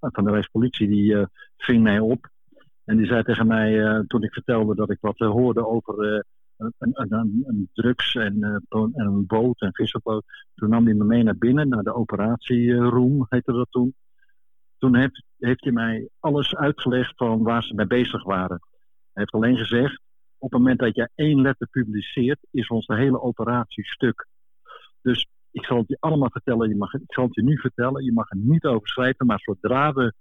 van 0.00 0.24
de 0.24 0.30
Rijkspolitie, 0.30 0.88
die 0.88 1.12
uh, 1.12 1.24
ving 1.56 1.82
mij 1.82 1.98
op. 1.98 2.28
En 2.84 2.96
die 2.96 3.06
zei 3.06 3.22
tegen 3.22 3.46
mij, 3.46 3.72
uh, 3.72 4.00
toen 4.06 4.22
ik 4.22 4.32
vertelde 4.32 4.74
dat 4.74 4.90
ik 4.90 4.98
wat 5.00 5.20
uh, 5.20 5.30
hoorde 5.30 5.66
over 5.66 6.24
een, 6.56 6.72
een, 6.78 7.44
een, 7.46 7.68
drugs 7.72 8.14
en, 8.14 8.42
en, 8.68 8.92
een 8.94 9.26
boot, 9.26 9.62
een 9.62 9.74
visserboot. 9.74 10.24
Toen 10.54 10.68
nam 10.68 10.84
hij 10.84 10.94
me 10.94 11.04
mee 11.04 11.22
naar 11.22 11.38
binnen, 11.38 11.68
naar 11.68 11.82
de 11.82 11.94
operatieroom, 11.94 13.26
heette 13.28 13.52
dat 13.52 13.70
toen. 13.70 13.94
Toen 14.80 14.96
heeft, 14.96 15.24
heeft 15.38 15.64
hij 15.64 15.72
mij 15.72 16.08
alles 16.20 16.56
uitgelegd 16.56 17.12
van 17.16 17.42
waar 17.42 17.62
ze 17.62 17.74
mee 17.74 17.86
bezig 17.86 18.24
waren. 18.24 18.60
Hij 19.12 19.22
heeft 19.22 19.32
alleen 19.32 19.56
gezegd, 19.56 20.00
op 20.38 20.50
het 20.50 20.60
moment 20.60 20.78
dat 20.78 20.94
je 20.94 21.10
één 21.14 21.40
letter 21.40 21.68
publiceert, 21.70 22.38
is 22.50 22.68
onze 22.68 22.94
hele 22.94 23.20
operatie 23.20 23.84
stuk. 23.86 24.26
Dus 25.02 25.28
ik 25.50 25.64
zal 25.64 25.78
het 25.78 25.88
je 25.88 25.96
allemaal 26.00 26.30
vertellen, 26.30 26.68
je 26.68 26.76
mag, 26.76 26.94
ik 26.94 27.12
zal 27.12 27.24
het 27.24 27.34
je 27.34 27.42
nu 27.42 27.58
vertellen, 27.58 28.04
je 28.04 28.12
mag 28.12 28.30
er 28.30 28.36
niet 28.36 28.64
over 28.64 28.88
schrijven, 28.88 29.26
maar 29.26 29.40
zodra 29.40 29.92
we 29.92 30.12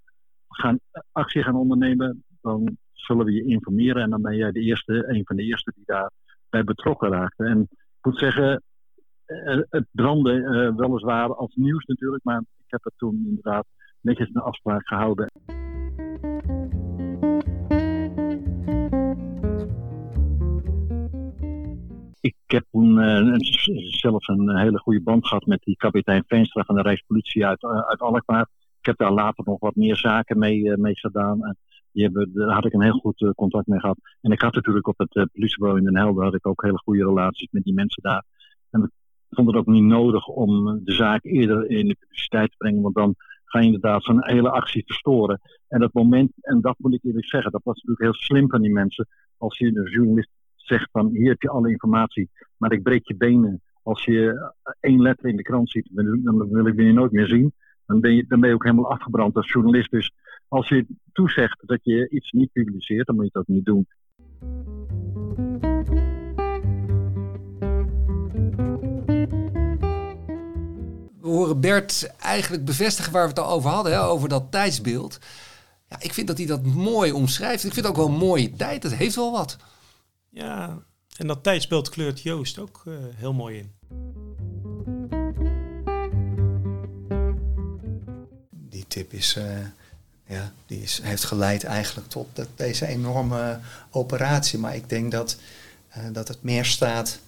gaan, 0.48 0.80
actie 1.12 1.44
gaan 1.44 1.56
ondernemen, 1.56 2.24
dan 2.42 2.78
zullen 2.94 3.26
we 3.26 3.32
je 3.32 3.46
informeren 3.46 4.02
en 4.02 4.10
dan 4.10 4.22
ben 4.22 4.36
jij 4.36 4.52
de 4.52 4.60
eerste, 4.60 5.08
een 5.08 5.26
van 5.26 5.36
de 5.36 5.44
eerste 5.44 5.72
die 5.76 5.86
daarbij 5.86 6.64
betrokken 6.64 7.10
raakte. 7.10 7.46
En 7.46 7.62
ik 7.72 8.02
moet 8.02 8.18
zeggen, 8.18 8.64
eh, 9.26 9.60
het 9.70 9.88
brandde 9.92 10.34
uh, 10.34 10.76
weliswaar 10.76 11.36
als 11.36 11.56
nieuws 11.56 11.86
natuurlijk, 11.86 12.24
maar 12.24 12.40
ik 12.40 12.66
heb 12.66 12.84
het 12.84 12.94
toen 12.98 13.26
inderdaad 13.26 13.66
netjes 14.02 14.30
een 14.34 14.42
afspraak 14.42 14.88
gehouden. 14.88 15.32
Ik 22.22 22.36
heb 22.46 22.66
toen 22.72 22.98
uh, 22.98 23.36
zelf 23.90 24.28
een 24.28 24.58
hele 24.58 24.80
goede 24.80 25.02
band 25.02 25.28
gehad 25.28 25.46
met 25.46 25.62
die 25.64 25.76
kapitein 25.76 26.24
Veenstra 26.28 26.64
van 26.64 26.76
de 26.76 26.82
Rijkspolitie 26.82 27.46
uit, 27.46 27.64
uh, 27.64 27.80
uit 27.80 28.00
Alkmaar. 28.00 28.50
Ik 28.80 28.86
heb 28.86 28.98
daar 28.98 29.12
later 29.12 29.44
nog 29.48 29.60
wat 29.60 29.76
meer 29.76 29.96
zaken 29.96 30.40
mee, 30.40 30.60
uh, 30.60 30.76
mee 30.76 30.96
gedaan. 30.96 31.44
En 31.44 31.58
die 31.92 32.04
hebben, 32.04 32.34
daar 32.34 32.54
had 32.54 32.66
ik 32.66 32.74
een 32.74 32.84
heel 32.84 33.00
goed 33.00 33.32
contact 33.36 33.68
mee 33.68 33.80
gehad. 33.80 33.98
En 34.22 34.32
ik 34.32 34.42
had 34.42 34.54
natuurlijk 34.54 34.88
op 34.88 34.98
het 34.98 35.30
politiebureau 35.32 35.78
in 35.78 35.86
Den 35.86 35.98
Helder 35.98 36.24
had 36.24 36.36
ik 36.36 36.48
ook 36.48 36.64
hele 36.64 36.78
goede 36.78 37.04
relaties 37.04 37.48
met 37.52 37.64
die 37.64 37.74
mensen 37.74 38.04
daar. 38.04 38.24
En 38.70 38.84
ik 38.84 38.92
vond 39.30 39.48
het 39.48 39.56
ook 39.56 39.66
niet 39.66 39.84
nodig 39.84 40.28
om 40.28 40.82
de 40.84 40.94
zaak 40.94 41.24
eerder 41.24 41.70
in 41.70 41.88
de 41.88 41.96
publiciteit 42.00 42.52
te 42.52 42.58
brengen, 42.58 42.82
want 42.82 42.96
dan 42.96 43.16
ga 43.50 43.60
je 43.60 43.66
inderdaad 43.66 44.04
zo'n 44.04 44.28
hele 44.28 44.50
actie 44.50 44.84
verstoren. 44.86 45.42
En 45.68 45.80
dat 45.80 45.94
moment, 45.94 46.32
en 46.42 46.62
dat 46.62 46.76
moet 46.78 46.94
ik 46.94 47.04
eerlijk 47.04 47.28
zeggen, 47.28 47.52
dat 47.52 47.64
was 47.64 47.76
natuurlijk 47.76 48.02
heel 48.02 48.24
slim 48.24 48.50
van 48.50 48.62
die 48.62 48.72
mensen. 48.72 49.08
Als 49.38 49.58
je 49.58 49.66
een 49.66 49.90
journalist 49.92 50.30
zegt 50.56 50.90
van 50.92 51.10
hier 51.10 51.30
heb 51.30 51.42
je 51.42 51.50
alle 51.50 51.70
informatie, 51.70 52.30
maar 52.58 52.72
ik 52.72 52.84
breek 52.84 53.08
je 53.08 53.16
benen. 53.16 53.62
Als 53.84 54.06
je 54.06 54.52
één 54.80 55.02
letter 55.02 55.30
in 55.30 55.36
de 55.36 55.44
krant 55.44 55.70
ziet, 55.70 55.90
dan 55.94 56.50
wil 56.50 56.66
ik 56.66 56.76
je 56.76 56.94
nooit 56.94 57.12
meer 57.12 57.28
zien. 57.28 57.54
Dan 57.86 58.00
ben 58.00 58.16
je, 58.16 58.26
dan 58.28 58.40
ben 58.40 58.50
je 58.50 58.56
ook 58.56 58.64
helemaal 58.64 58.92
afgebrand 58.92 59.36
als 59.36 59.52
journalist. 59.52 59.92
Dus 59.92 60.12
als 60.48 60.68
je 60.70 60.86
toezegt 61.12 61.68
dat 61.68 61.80
je 61.84 62.10
iets 62.10 62.32
niet 62.32 62.52
publiceert, 62.52 63.08
dan 63.08 63.16
moet 63.16 63.26
je 63.26 63.32
dat 63.32 63.48
niet 63.48 63.66
doen. 63.66 63.88
We 71.30 71.36
horen 71.36 71.60
Bert 71.60 72.10
eigenlijk 72.20 72.66
bevestigen 72.66 73.12
waar 73.12 73.24
we 73.24 73.30
het 73.30 73.40
al 73.40 73.50
over 73.50 73.70
hadden, 73.70 73.92
hè, 73.92 74.04
over 74.04 74.30
dat 74.30 74.52
tijdsbeeld. 74.52 75.20
Ja, 75.90 76.00
ik 76.00 76.14
vind 76.14 76.28
dat 76.28 76.38
hij 76.38 76.46
dat 76.46 76.64
mooi 76.64 77.12
omschrijft. 77.12 77.64
Ik 77.64 77.74
vind 77.74 77.86
het 77.86 77.86
ook 77.86 77.96
wel 77.96 78.06
een 78.06 78.28
mooie 78.28 78.54
tijd. 78.54 78.84
Het 78.84 78.96
heeft 78.96 79.16
wel 79.16 79.32
wat. 79.32 79.58
Ja, 80.30 80.84
en 81.18 81.28
dat 81.28 81.44
tijdsbeeld 81.44 81.90
kleurt 81.90 82.22
Joost 82.22 82.60
ook 82.60 82.82
uh, 82.86 82.96
heel 83.16 83.34
mooi 83.34 83.58
in. 83.58 83.72
Die 88.52 88.86
tip 88.88 89.14
is, 89.14 89.36
uh, 89.38 89.44
ja, 90.26 90.54
die 90.66 90.82
is, 90.82 91.00
heeft 91.04 91.24
geleid 91.24 91.64
eigenlijk 91.64 92.10
tot 92.10 92.28
dat, 92.34 92.48
deze 92.56 92.88
enorme 92.88 93.60
operatie. 93.90 94.60
Maar 94.60 94.76
ik 94.76 94.90
denk 94.90 95.12
dat, 95.12 95.38
uh, 95.98 96.04
dat 96.12 96.28
het 96.28 96.44
meer 96.44 96.66
staat 96.66 97.20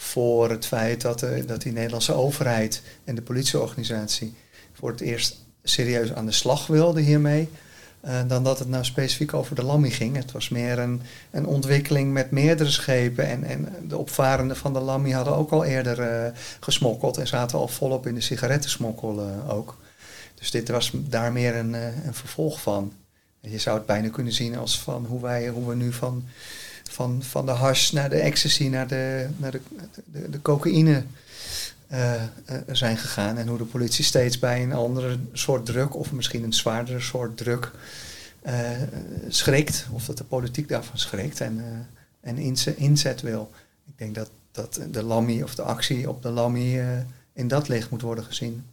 voor 0.00 0.50
het 0.50 0.66
feit 0.66 1.00
dat, 1.00 1.18
de, 1.18 1.44
dat 1.46 1.62
die 1.62 1.72
Nederlandse 1.72 2.12
overheid 2.12 2.82
en 3.04 3.14
de 3.14 3.22
politieorganisatie 3.22 4.34
voor 4.72 4.90
het 4.90 5.00
eerst 5.00 5.36
serieus 5.62 6.12
aan 6.12 6.26
de 6.26 6.32
slag 6.32 6.66
wilden 6.66 7.02
hiermee. 7.02 7.48
Uh, 8.04 8.20
dan 8.26 8.44
dat 8.44 8.58
het 8.58 8.68
nou 8.68 8.84
specifiek 8.84 9.34
over 9.34 9.54
de 9.54 9.62
Lammy 9.62 9.90
ging. 9.90 10.16
Het 10.16 10.32
was 10.32 10.48
meer 10.48 10.78
een, 10.78 11.02
een 11.30 11.46
ontwikkeling 11.46 12.12
met 12.12 12.30
meerdere 12.30 12.70
schepen. 12.70 13.26
En, 13.26 13.44
en 13.44 13.68
de 13.88 13.98
opvarenden 13.98 14.56
van 14.56 14.72
de 14.72 14.80
Lammy 14.80 15.10
hadden 15.10 15.36
ook 15.36 15.50
al 15.50 15.64
eerder 15.64 15.98
uh, 15.98 16.30
gesmokkeld 16.60 17.16
en 17.16 17.26
zaten 17.26 17.58
al 17.58 17.68
volop 17.68 18.06
in 18.06 18.14
de 18.14 18.20
sigarettensmokkel 18.20 19.26
uh, 19.26 19.50
ook. 19.54 19.78
Dus 20.34 20.50
dit 20.50 20.68
was 20.68 20.92
daar 20.94 21.32
meer 21.32 21.56
een, 21.56 21.72
een 21.72 22.14
vervolg 22.14 22.60
van. 22.60 22.92
Je 23.40 23.58
zou 23.58 23.76
het 23.76 23.86
bijna 23.86 24.08
kunnen 24.08 24.32
zien 24.32 24.56
als 24.56 24.80
van 24.80 25.06
hoe, 25.08 25.20
wij, 25.20 25.48
hoe 25.48 25.68
we 25.68 25.74
nu 25.74 25.92
van, 25.92 26.24
van, 26.88 27.22
van 27.22 27.46
de 27.46 27.52
hash 27.52 27.90
naar 27.90 28.10
de 28.10 28.18
ecstasy, 28.18 28.68
naar 28.68 28.88
de, 28.88 29.28
naar 29.36 29.50
de, 29.50 29.60
de, 30.04 30.30
de 30.30 30.42
cocaïne 30.42 31.02
uh, 31.92 32.14
uh, 32.14 32.56
zijn 32.72 32.96
gegaan. 32.96 33.38
En 33.38 33.48
hoe 33.48 33.58
de 33.58 33.64
politie 33.64 34.04
steeds 34.04 34.38
bij 34.38 34.62
een 34.62 34.72
andere 34.72 35.18
soort 35.32 35.66
druk, 35.66 35.96
of 35.96 36.12
misschien 36.12 36.42
een 36.42 36.52
zwaardere 36.52 37.00
soort 37.00 37.36
druk, 37.36 37.70
uh, 38.46 38.52
schrikt. 39.28 39.86
Of 39.92 40.04
dat 40.04 40.18
de 40.18 40.24
politiek 40.24 40.68
daarvan 40.68 40.98
schrikt 40.98 41.40
en, 41.40 41.86
en 42.20 42.38
inzet, 42.38 42.76
inzet 42.76 43.20
wil. 43.20 43.50
Ik 43.86 43.98
denk 43.98 44.14
dat, 44.14 44.30
dat 44.52 44.80
de 44.90 45.02
Lammy 45.02 45.42
of 45.42 45.54
de 45.54 45.62
actie 45.62 46.08
op 46.08 46.22
de 46.22 46.30
Lammy 46.30 46.82
in 47.32 47.48
dat 47.48 47.68
licht 47.68 47.90
moet 47.90 48.02
worden 48.02 48.24
gezien. 48.24 48.64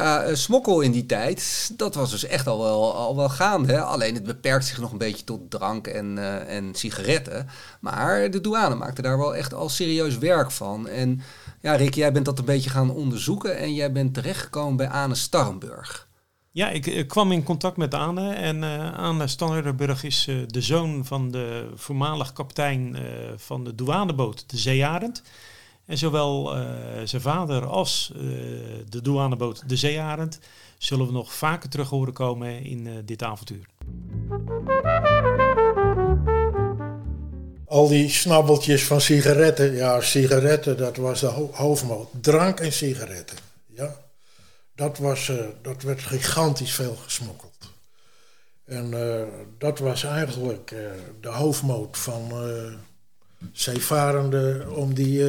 Ja, 0.00 0.34
smokkel 0.34 0.80
in 0.80 0.92
die 0.92 1.06
tijd, 1.06 1.70
dat 1.76 1.94
was 1.94 2.10
dus 2.10 2.24
echt 2.24 2.46
al 2.46 2.58
wel, 2.62 2.94
al 2.94 3.16
wel 3.16 3.28
gaande. 3.28 3.72
Hè? 3.72 3.80
Alleen 3.80 4.14
het 4.14 4.22
beperkt 4.22 4.66
zich 4.66 4.80
nog 4.80 4.92
een 4.92 4.98
beetje 4.98 5.24
tot 5.24 5.50
drank 5.50 5.86
en, 5.86 6.16
uh, 6.16 6.56
en 6.56 6.74
sigaretten. 6.74 7.48
Maar 7.80 8.30
de 8.30 8.40
douane 8.40 8.74
maakte 8.74 9.02
daar 9.02 9.18
wel 9.18 9.36
echt 9.36 9.54
al 9.54 9.68
serieus 9.68 10.18
werk 10.18 10.50
van. 10.50 10.88
En 10.88 11.20
ja, 11.60 11.74
Rick, 11.74 11.94
jij 11.94 12.12
bent 12.12 12.24
dat 12.24 12.38
een 12.38 12.44
beetje 12.44 12.70
gaan 12.70 12.90
onderzoeken 12.90 13.58
en 13.58 13.74
jij 13.74 13.92
bent 13.92 14.14
terechtgekomen 14.14 14.76
bij 14.76 14.88
Anne 14.88 15.14
Starrenburg. 15.14 16.08
Ja, 16.50 16.68
ik, 16.68 17.08
kwam 17.08 17.32
in 17.32 17.42
contact 17.42 17.76
met 17.76 17.94
Anne. 17.94 18.32
En 18.32 18.62
uh, 18.62 18.98
Anne 18.98 19.26
Starrenburg 19.26 20.04
is 20.04 20.28
de 20.46 20.62
zoon 20.62 21.04
van 21.04 21.30
de 21.30 21.70
voormalig 21.74 22.32
kapitein 22.32 22.96
van 23.36 23.64
de 23.64 23.74
douaneboot, 23.74 24.50
de 24.50 24.56
Zeearend. 24.56 25.22
En 25.90 25.98
zowel 25.98 26.56
uh, 26.56 26.62
zijn 27.04 27.22
vader 27.22 27.66
als 27.66 28.12
uh, 28.16 28.20
de 28.88 29.02
douaneboot 29.02 29.68
De 29.68 29.76
Zeearend 29.76 30.38
zullen 30.78 31.06
we 31.06 31.12
nog 31.12 31.34
vaker 31.34 31.68
terug 31.68 31.88
horen 31.88 32.12
komen 32.12 32.64
in 32.64 32.86
uh, 32.86 32.92
dit 33.04 33.22
avontuur. 33.22 33.66
Al 37.66 37.88
die 37.88 38.08
snabbeltjes 38.08 38.84
van 38.84 39.00
sigaretten. 39.00 39.72
Ja, 39.72 40.00
sigaretten, 40.00 40.76
dat 40.76 40.96
was 40.96 41.20
de 41.20 41.26
ho 41.26 41.50
hoofdmoot. 41.52 42.08
Drank 42.20 42.60
en 42.60 42.72
sigaretten. 42.72 43.38
Ja. 43.66 43.96
Dat, 44.74 44.98
was, 44.98 45.32
dat 45.62 45.82
werd 45.82 46.00
gigantisch 46.00 46.74
veel 46.74 46.96
gesmokkeld. 46.96 47.70
En 48.64 48.94
dat 49.58 49.78
was 49.78 50.04
eigenlijk 50.04 50.74
de 51.20 51.28
hoofdmoot 51.28 51.98
van 51.98 52.32
zeevarenden 53.52 54.74
om 54.76 54.94
die 54.94 55.22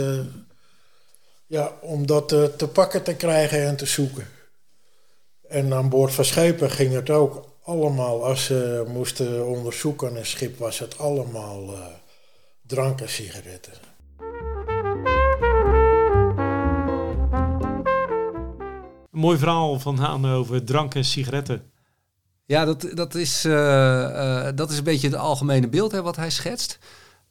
ja, 1.51 1.71
om 1.81 2.05
dat 2.05 2.31
uh, 2.31 2.43
te 2.43 2.67
pakken 2.67 3.03
te 3.03 3.15
krijgen 3.15 3.65
en 3.65 3.75
te 3.75 3.85
zoeken. 3.85 4.27
En 5.47 5.73
aan 5.73 5.89
boord 5.89 6.13
van 6.13 6.25
schepen 6.25 6.71
ging 6.71 6.93
het 6.93 7.09
ook 7.09 7.45
allemaal, 7.63 8.25
als 8.25 8.45
ze 8.45 8.85
moesten 8.87 9.47
onderzoeken 9.47 10.15
een 10.15 10.25
schip, 10.25 10.57
was 10.57 10.79
het 10.79 10.97
allemaal 10.97 11.73
uh, 11.73 11.79
drank 12.61 13.01
en 13.01 13.09
sigaretten. 13.09 13.73
Een 19.11 19.19
mooi 19.19 19.37
verhaal 19.37 19.79
van 19.79 19.97
Haan 19.97 20.25
over 20.25 20.63
drank 20.63 20.95
en 20.95 21.05
sigaretten. 21.05 21.71
Ja, 22.45 22.65
dat, 22.65 22.87
dat, 22.93 23.15
is, 23.15 23.45
uh, 23.45 24.47
dat 24.55 24.71
is 24.71 24.77
een 24.77 24.83
beetje 24.83 25.07
het 25.07 25.17
algemene 25.17 25.69
beeld 25.69 25.91
hè, 25.91 26.01
wat 26.01 26.15
hij 26.15 26.29
schetst. 26.29 26.79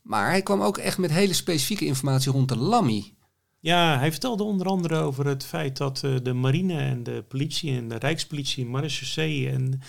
Maar 0.03 0.31
hij 0.31 0.43
kwam 0.43 0.63
ook 0.63 0.79
echt 0.79 0.99
met 0.99 1.11
hele 1.11 1.35
specifieke 1.35 1.85
informatie 1.85 2.33
rond 2.33 2.49
de 2.49 2.57
Lammy. 2.57 3.19
Ja, 3.63 3.99
hij 3.99 4.11
vertelde 4.11 4.43
onder 4.43 4.67
andere 4.67 4.97
over 4.97 5.27
het 5.27 5.45
feit 5.45 5.77
dat 5.77 6.03
uh, 6.05 6.17
de 6.23 6.33
marine 6.33 6.79
en 6.79 7.03
de 7.03 7.25
politie 7.29 7.77
en 7.77 7.89
de 7.89 7.99
rijkspolitie, 7.99 8.67
marechaussee 8.67 9.51
en 9.51 9.81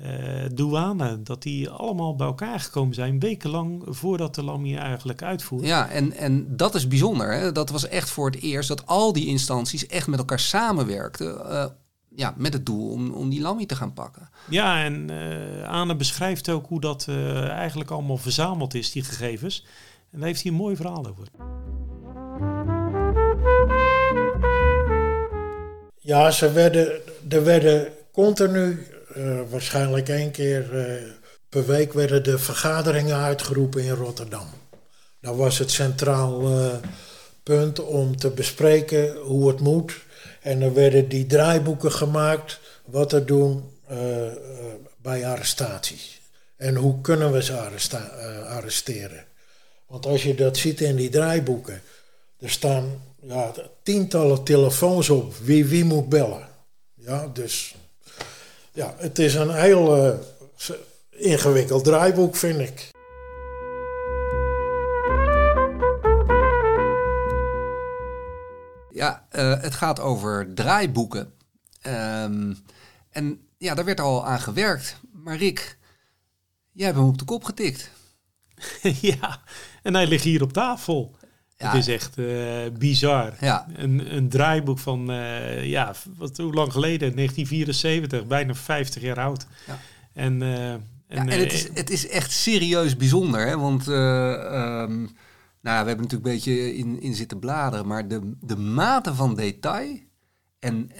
uh, 0.00 0.44
douane, 0.54 1.22
dat 1.22 1.42
die 1.42 1.70
allemaal 1.70 2.16
bij 2.16 2.26
elkaar 2.26 2.60
gekomen 2.60 2.94
zijn 2.94 3.20
wekenlang 3.20 3.82
voordat 3.86 4.34
de 4.34 4.44
LAM 4.44 4.64
hier 4.64 4.78
eigenlijk 4.78 5.22
uitvoert. 5.22 5.66
Ja, 5.66 5.88
en, 5.88 6.12
en 6.12 6.56
dat 6.56 6.74
is 6.74 6.88
bijzonder. 6.88 7.32
Hè? 7.32 7.52
Dat 7.52 7.70
was 7.70 7.88
echt 7.88 8.10
voor 8.10 8.30
het 8.30 8.40
eerst 8.40 8.68
dat 8.68 8.86
al 8.86 9.12
die 9.12 9.26
instanties 9.26 9.86
echt 9.86 10.06
met 10.06 10.18
elkaar 10.18 10.40
samenwerkten. 10.40 11.34
Uh, 11.34 11.64
ja, 12.16 12.34
met 12.36 12.52
het 12.52 12.66
doel 12.66 12.90
om, 12.90 13.10
om 13.10 13.30
die 13.30 13.40
Lammy 13.40 13.66
te 13.66 13.76
gaan 13.76 13.92
pakken. 13.92 14.30
Ja, 14.48 14.84
en 14.84 15.10
uh, 15.10 15.68
Anne 15.68 15.96
beschrijft 15.96 16.48
ook 16.48 16.66
hoe 16.66 16.80
dat 16.80 17.08
eigenlijk 17.48 17.90
allemaal 17.90 18.16
verzameld 18.16 18.74
is, 18.74 18.92
die 18.92 19.02
gegevens. 19.02 19.66
En 20.10 20.18
daar 20.18 20.28
heeft 20.28 20.42
hij 20.42 20.50
een 20.50 20.58
mooi 20.58 20.76
verhaal 20.76 21.06
over. 21.06 21.28
Ja, 26.04 26.30
ze 26.30 26.52
werden, 26.52 27.00
er 27.28 27.44
werden 27.44 27.92
continu, 28.12 28.86
uh, 29.16 29.40
waarschijnlijk 29.50 30.08
één 30.08 30.30
keer 30.30 30.74
uh, 30.74 31.10
per 31.48 31.66
week, 31.66 31.92
werden 31.92 32.22
de 32.22 32.38
vergaderingen 32.38 33.16
uitgeroepen 33.16 33.82
in 33.82 33.94
Rotterdam. 33.94 34.46
Dat 35.20 35.36
was 35.36 35.58
het 35.58 35.70
centraal 35.70 36.50
uh, 36.50 36.74
punt 37.42 37.80
om 37.80 38.16
te 38.16 38.30
bespreken 38.30 39.16
hoe 39.16 39.48
het 39.48 39.60
moet. 39.60 39.94
En 40.40 40.62
er 40.62 40.74
werden 40.74 41.08
die 41.08 41.26
draaiboeken 41.26 41.92
gemaakt, 41.92 42.60
wat 42.84 43.12
er 43.12 43.26
doen 43.26 43.70
bij 45.02 45.26
arrestaties. 45.26 46.20
En 46.56 46.74
hoe 46.74 47.00
kunnen 47.00 47.32
we 47.32 47.42
ze 47.42 47.56
arresteren. 48.48 49.24
Want 49.86 50.06
als 50.06 50.22
je 50.22 50.34
dat 50.34 50.56
ziet 50.56 50.80
in 50.80 50.96
die 50.96 51.10
draaiboeken, 51.10 51.82
er 52.40 52.50
staan 52.50 53.02
ja, 53.22 53.52
tientallen 53.82 54.44
telefoons 54.44 55.10
op 55.10 55.36
wie 55.36 55.64
wie 55.64 55.84
moet 55.84 56.08
bellen. 56.08 56.48
Ja, 56.94 57.26
dus 57.26 57.74
ja, 58.72 58.94
het 58.96 59.18
is 59.18 59.34
een 59.34 59.54
heel 59.54 60.06
uh, 60.06 60.18
ingewikkeld 61.10 61.84
draaiboek, 61.84 62.36
vind 62.36 62.60
ik. 62.60 62.90
Ja, 68.90 69.26
uh, 69.32 69.62
het 69.62 69.74
gaat 69.74 70.00
over 70.00 70.54
draaiboeken. 70.54 71.32
Um, 71.86 72.56
en 73.10 73.48
ja, 73.58 73.74
daar 73.74 73.84
werd 73.84 74.00
al 74.00 74.26
aan 74.26 74.40
gewerkt. 74.40 74.96
Maar 75.12 75.36
Rick, 75.36 75.78
jij 76.72 76.86
hebt 76.86 76.98
hem 76.98 77.08
op 77.08 77.18
de 77.18 77.24
kop 77.24 77.44
getikt. 77.44 77.90
ja, 79.00 79.40
en 79.82 79.94
hij 79.94 80.06
ligt 80.06 80.24
hier 80.24 80.42
op 80.42 80.52
tafel. 80.52 81.16
Ja. 81.62 81.68
Het 81.68 81.78
is 81.78 81.94
echt 81.94 82.18
uh, 82.18 82.56
bizar. 82.78 83.32
Ja. 83.40 83.66
Een, 83.74 84.16
een 84.16 84.28
draaiboek 84.28 84.78
van, 84.78 85.10
uh, 85.10 85.64
ja, 85.64 85.94
wat, 86.16 86.36
hoe 86.36 86.52
lang 86.52 86.72
geleden? 86.72 87.16
1974, 87.16 88.26
bijna 88.26 88.54
50 88.54 89.02
jaar 89.02 89.18
oud. 89.18 89.46
Ja. 89.66 89.78
En, 90.12 90.40
uh, 90.40 90.72
en, 90.72 90.80
ja, 91.06 91.26
en 91.26 91.40
het, 91.40 91.52
is, 91.52 91.68
het 91.74 91.90
is 91.90 92.08
echt 92.08 92.30
serieus 92.30 92.96
bijzonder, 92.96 93.46
hè? 93.46 93.58
want 93.58 93.86
um, 93.86 95.10
nou, 95.60 95.82
we 95.82 95.88
hebben 95.88 95.96
natuurlijk 95.96 96.24
een 96.26 96.32
beetje 96.32 96.74
in, 96.74 97.00
in 97.00 97.14
zitten 97.14 97.38
bladeren, 97.38 97.86
maar 97.86 98.08
de, 98.08 98.32
de 98.40 98.56
mate 98.56 99.14
van 99.14 99.34
detail 99.34 99.98
en 100.58 100.90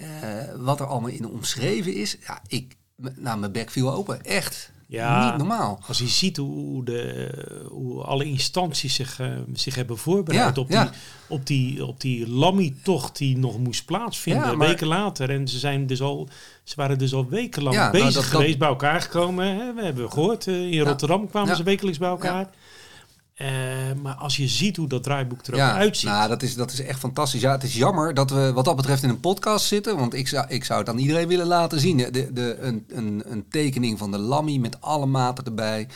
wat 0.57 0.81
er 0.81 0.87
allemaal 0.87 1.11
in 1.11 1.27
omschreven 1.27 1.95
is, 1.95 2.17
ja, 2.27 2.43
ik, 2.47 2.77
nou, 2.97 3.39
mijn 3.39 3.53
bek 3.53 3.71
viel 3.71 3.93
open, 3.93 4.23
echt. 4.23 4.73
Ja. 4.93 5.29
niet 5.29 5.37
normaal. 5.39 5.81
Als 5.89 5.99
je 5.99 6.07
ziet 6.09 6.37
hoe, 6.37 6.85
de, 6.85 7.29
hoe 7.71 8.03
alle 8.03 8.25
instanties 8.25 8.95
zich, 8.95 9.21
eh, 9.21 9.27
zich 9.53 9.75
hebben 9.75 9.99
voorbereid 9.99 10.57
Ja, 10.57 10.63
op, 10.63 10.71
ja. 10.71 10.83
die, 10.85 10.93
op 11.29 11.47
die, 11.47 11.87
op 11.87 12.01
die 12.01 12.29
Lammy-tocht 12.29 13.17
die 13.19 13.39
nog 13.39 13.59
moest 13.59 13.85
plaatsvinden, 13.85 14.51
Ja, 14.51 14.55
maar- 14.57 14.69
weken 14.69 14.87
later. 14.87 15.31
En 15.31 15.49
ze, 15.49 15.59
zijn 15.59 15.87
dus 15.87 16.01
al, 16.01 16.29
ze 16.65 16.75
waren 16.77 16.99
dus 16.99 17.15
al 17.15 17.29
wekenlang 17.29 17.75
Ja, 17.77 17.81
nou, 17.81 17.93
bezig 17.93 18.07
dat- 18.13 18.23
dat- 18.23 18.33
geweest, 18.33 18.59
bij 18.59 18.69
elkaar 18.69 19.01
gekomen. 19.01 19.47
Hè? 19.57 19.75
We 19.75 19.83
hebben 19.85 20.11
gehoord, 20.13 20.47
eh, 20.47 20.71
in 20.73 20.81
Rotterdam 20.81 21.29
kwamen 21.29 21.57
ze 21.57 21.63
wekelijks 21.63 21.99
bij 21.99 22.09
elkaar. 22.09 22.51
Eh, 23.35 23.49
maar 24.03 24.15
als 24.15 24.37
je 24.37 24.49
ziet 24.49 24.77
hoe 24.77 24.89
dat 24.89 25.03
draaiboek 25.03 25.47
er 25.47 25.53
ook 25.53 25.59
Ja, 25.59 25.73
uitziet. 25.75 26.09
nou, 26.09 26.29
dat 26.29 26.43
is, 26.43 26.55
dat 26.55 26.73
is 26.73 26.81
echt 26.81 26.99
fantastisch. 26.99 27.41
Ja, 27.41 27.53
het 27.53 27.63
is 27.63 27.75
jammer 27.75 28.15
dat 28.15 28.31
we 28.31 28.53
wat 28.53 28.65
dat 28.65 28.77
betreft 28.77 29.03
in 29.03 29.09
een 29.09 29.21
podcast 29.21 29.67
zitten. 29.67 29.97
Want 29.97 30.15
ik 30.15 30.29
zou, 30.29 30.47
ik 30.49 30.65
zou 30.65 30.79
het 30.81 30.89
aan 30.89 30.99
iedereen 30.99 31.29
willen 31.29 31.47
laten 31.47 31.81
zien. 31.81 31.97
De, 31.97 32.33
de, 32.33 32.57
een, 32.61 32.85
een, 32.89 33.23
een 33.27 33.49
tekening 33.49 33.99
van 33.99 34.11
de 34.11 34.19
Lammy 34.19 34.57
met 34.57 34.81
alle 34.81 35.07
maten 35.07 35.45
erbij. 35.45 35.89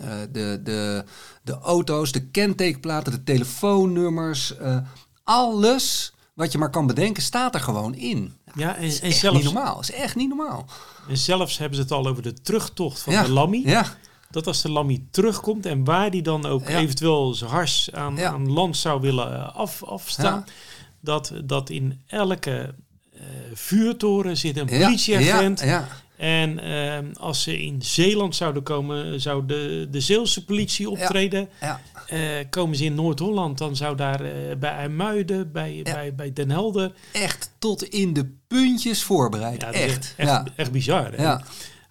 Eh, 0.00 0.08
de, 0.32 0.60
de, 0.64 1.04
de 1.42 1.58
auto's, 1.58 2.12
de 2.12 2.26
kentekenplaten, 2.26 3.12
de 3.12 3.22
telefoonnummers. 3.24 4.56
eh, 4.56 4.76
alles 5.24 6.12
wat 6.34 6.52
je 6.52 6.58
maar 6.58 6.70
kan 6.70 6.86
bedenken 6.86 7.22
staat 7.22 7.54
er 7.54 7.60
gewoon 7.60 7.94
in. 7.94 8.32
ja, 8.54 8.76
en, 8.76 8.82
is 8.82 9.00
en, 9.00 9.08
echt 9.08 9.18
zelfs, 9.18 9.36
niet 9.36 9.52
normaal. 9.52 9.80
Is 9.80 9.92
echt 9.92 10.16
niet 10.16 10.28
normaal. 10.28 10.66
en 11.08 11.16
zelfs 11.16 11.58
hebben 11.58 11.76
ze 11.76 11.82
het 11.82 11.92
al 11.92 12.06
over 12.06 12.22
de 12.22 12.32
terugtocht 12.42 13.00
van 13.00 13.12
ja. 13.12 13.22
de 13.22 13.30
Lammy. 13.30 13.62
Ja, 13.64 13.86
Dat 14.32 14.46
als 14.46 14.62
de 14.62 14.70
Lammy 14.70 15.02
terugkomt 15.10 15.66
en 15.66 15.84
waar 15.84 16.10
die 16.10 16.22
dan 16.22 16.46
ook 16.46 16.68
Ja. 16.68 16.78
eventueel 16.78 17.34
zijn 17.34 17.50
hars 17.50 17.88
aan, 17.92 18.50
land 18.52 18.76
zou 18.76 19.00
willen 19.00 19.34
eh, 19.34 19.56
af, 19.56 19.82
afstaan. 19.84 20.44
Dat, 21.00 21.32
dat 21.44 21.70
in 21.70 22.00
elke 22.06 22.74
eh, 23.14 23.20
vuurtoren 23.54 24.36
zit 24.36 24.56
een 24.56 24.66
politieagent. 24.66 25.60
En 26.16 26.58
ehm, 26.58 27.06
als 27.18 27.42
ze 27.42 27.62
in 27.62 27.82
Zeeland 27.82 28.34
zouden 28.36 28.62
komen, 28.62 29.20
zou 29.20 29.46
de, 29.46 29.88
de 29.90 30.00
Zeelse 30.00 30.44
politie 30.44 30.90
optreden. 30.90 31.48
ja. 31.60 31.80
Eh, 32.06 32.20
komen 32.50 32.76
ze 32.76 32.84
in 32.84 32.94
Noord-Holland, 32.94 33.58
dan 33.58 33.76
zou 33.76 33.96
daar 33.96 34.20
eh, 34.20 34.56
bij 34.56 34.70
IJmuiden, 34.70 35.52
bij, 35.52 35.74
Ja. 35.76 35.82
bij, 35.82 36.14
bij 36.14 36.32
Den 36.32 36.50
Helder... 36.50 36.92
Echt 37.12 37.50
tot 37.58 37.82
in 37.82 38.12
de 38.12 38.34
puntjes 38.46 39.02
voorbereid. 39.02 39.62
Echt. 39.62 40.14
echt 40.56 40.72
bizar. 40.72 41.12
hè? 41.16 41.36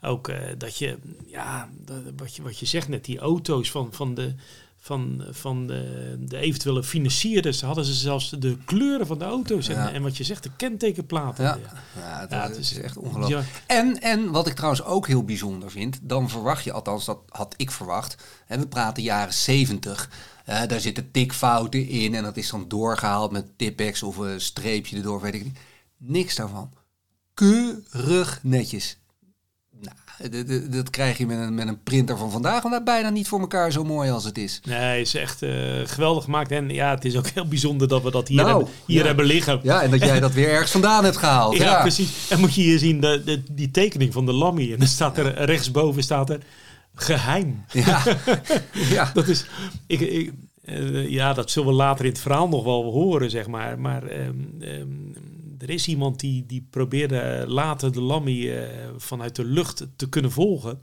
Ook 0.01 0.27
eh, 0.27 0.37
dat 0.57 0.77
je, 0.77 0.97
ja, 1.25 1.69
dat- 1.85 2.03
wat 2.17 2.35
je, 2.35 2.41
wat 2.41 2.59
je 2.59 2.65
zegt 2.65 2.87
net, 2.87 3.05
die 3.05 3.19
auto's 3.19 3.71
van, 3.71 3.87
van, 3.93 4.13
de, 4.15 4.33
van, 4.77 5.23
van 5.29 5.67
de, 5.67 6.15
de 6.19 6.37
eventuele 6.37 6.83
financierders, 6.83 7.61
hadden 7.61 7.85
ze 7.85 7.93
zelfs 7.93 8.29
de 8.29 8.57
kleuren 8.65 9.07
van 9.07 9.19
de 9.19 9.25
auto's 9.25 9.67
en, 9.67 9.75
Ja. 9.75 9.91
en 9.91 10.01
wat 10.01 10.17
je 10.17 10.23
zegt, 10.23 10.43
de 10.43 10.49
kentekenplaten. 10.57 11.43
Ja, 11.43 11.57
Ja. 11.63 11.73
ja, 12.01 12.19
het, 12.19 12.29
Ja, 12.31 12.41
het 12.41 12.49
het 12.49 12.59
is 12.59 12.71
is- 12.71 12.77
echt 12.77 12.97
ongelooflijk. 12.97 13.47
En, 13.67 14.01
en 14.01 14.31
wat 14.31 14.47
ik 14.47 14.53
trouwens 14.53 14.83
ook 14.83 15.07
heel 15.07 15.23
bijzonder 15.23 15.71
vind, 15.71 15.99
dan 16.01 16.29
verwacht 16.29 16.63
je, 16.63 16.71
althans 16.71 17.05
dat 17.05 17.19
had 17.29 17.53
ik 17.57 17.71
verwacht, 17.71 18.15
hè, 18.45 18.59
we 18.59 18.67
praten 18.67 19.03
jaren 19.03 19.33
70, 19.33 20.09
eh, 20.45 20.65
daar 20.67 20.79
zitten 20.79 21.11
tikfouten 21.11 21.87
in 21.87 22.15
en 22.15 22.23
dat 22.23 22.37
is 22.37 22.49
dan 22.49 22.67
doorgehaald 22.67 23.31
met 23.31 23.57
tipex 23.57 24.03
of 24.03 24.17
een 24.17 24.41
streepje 24.41 24.95
erdoor, 24.97 25.21
weet 25.21 25.33
ik 25.33 25.43
niet. 25.43 25.59
Niks 25.97 26.35
daarvan. 26.35 26.71
Keurig 27.33 28.39
netjes. 28.43 28.97
Nou, 29.81 30.69
dat 30.69 30.89
krijg 30.89 31.17
je 31.17 31.25
met 31.25 31.37
een, 31.37 31.53
met 31.53 31.67
een 31.67 31.83
printer 31.83 32.17
van 32.17 32.31
vandaag, 32.31 32.61
want 32.61 32.73
dat 32.73 32.83
bijna 32.83 33.09
niet 33.09 33.27
voor 33.27 33.39
elkaar 33.39 33.71
zo 33.71 33.83
mooi 33.83 34.11
als 34.11 34.23
het 34.23 34.37
is. 34.37 34.61
Nee, 34.63 34.97
het 34.97 35.07
is 35.07 35.15
echt 35.15 35.41
eh, 35.41 35.51
geweldig 35.85 36.23
gemaakt. 36.23 36.51
En 36.51 36.69
ja, 36.69 36.89
het 36.89 37.05
is 37.05 37.17
ook 37.17 37.27
heel 37.27 37.47
bijzonder 37.47 37.87
dat 37.87 38.03
we 38.03 38.11
dat 38.11 38.27
hier, 38.27 38.37
Nou, 38.37 38.49
hebben, 38.49 38.67
hier 38.85 38.99
ja. 38.99 39.05
hebben 39.05 39.25
liggen. 39.25 39.59
Ja, 39.63 39.81
en 39.81 39.91
dat 39.91 39.99
jij 39.99 40.19
dat 40.19 40.33
weer 40.33 40.49
ergens 40.49 40.71
vandaan 40.71 41.03
hebt 41.03 41.17
gehaald. 41.17 41.55
Ja, 41.61 41.63
Ja, 41.63 41.81
precies. 41.81 42.29
En 42.29 42.39
moet 42.39 42.55
je 42.55 42.61
hier 42.61 42.79
zien, 42.79 43.01
de, 43.01 43.21
de, 43.25 43.43
die 43.51 43.71
tekening 43.71 44.13
van 44.13 44.25
de 44.25 44.33
Lammy. 44.33 44.71
En 44.71 44.79
dan 44.79 44.87
staat 44.87 45.17
er 45.17 45.43
rechtsboven 45.45 46.03
staat 46.03 46.29
er 46.29 46.39
geheim. 46.95 47.65
Ja, 47.71 48.03
ja. 48.89 49.11
Dat 49.13 49.27
is, 49.27 49.45
ik, 49.87 49.99
ik, 49.99 50.31
eh, 50.63 51.09
ja, 51.09 51.33
dat 51.33 51.51
zullen 51.51 51.69
we 51.69 51.75
later 51.75 52.05
in 52.05 52.11
het 52.11 52.21
verhaal 52.21 52.47
nog 52.47 52.63
wel 52.63 52.83
horen, 52.83 53.29
zeg 53.29 53.47
maar. 53.47 53.79
Maar 53.79 54.03
ehm, 54.03 54.35
ehm, 54.59 54.87
er 55.62 55.69
is 55.69 55.88
iemand 55.88 56.19
die, 56.19 56.45
die 56.45 56.67
probeerde 56.69 57.43
later 57.47 57.91
de 57.91 58.02
Lammy 58.02 58.50
eh, 58.50 58.67
vanuit 58.97 59.36
de 59.36 59.45
lucht 59.45 59.88
te 59.95 60.10
kunnen 60.10 60.32
volgen. 60.32 60.82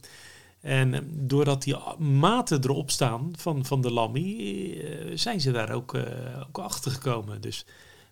En 0.61 0.95
eh, 0.95 1.01
doordat 1.05 1.63
die 1.63 1.77
maten 1.99 2.65
erop 2.65 2.91
staan 2.91 3.33
van, 3.37 3.65
van 3.65 3.81
de 3.81 3.93
Lammy, 3.93 4.37
eh, 4.81 5.11
zijn 5.15 5.41
ze 5.41 5.51
daar 5.51 5.71
ook, 5.73 5.95
eh, 5.95 6.03
ook 6.49 6.59
achter 6.59 6.91
gekomen. 6.91 7.41
Dus 7.41 7.65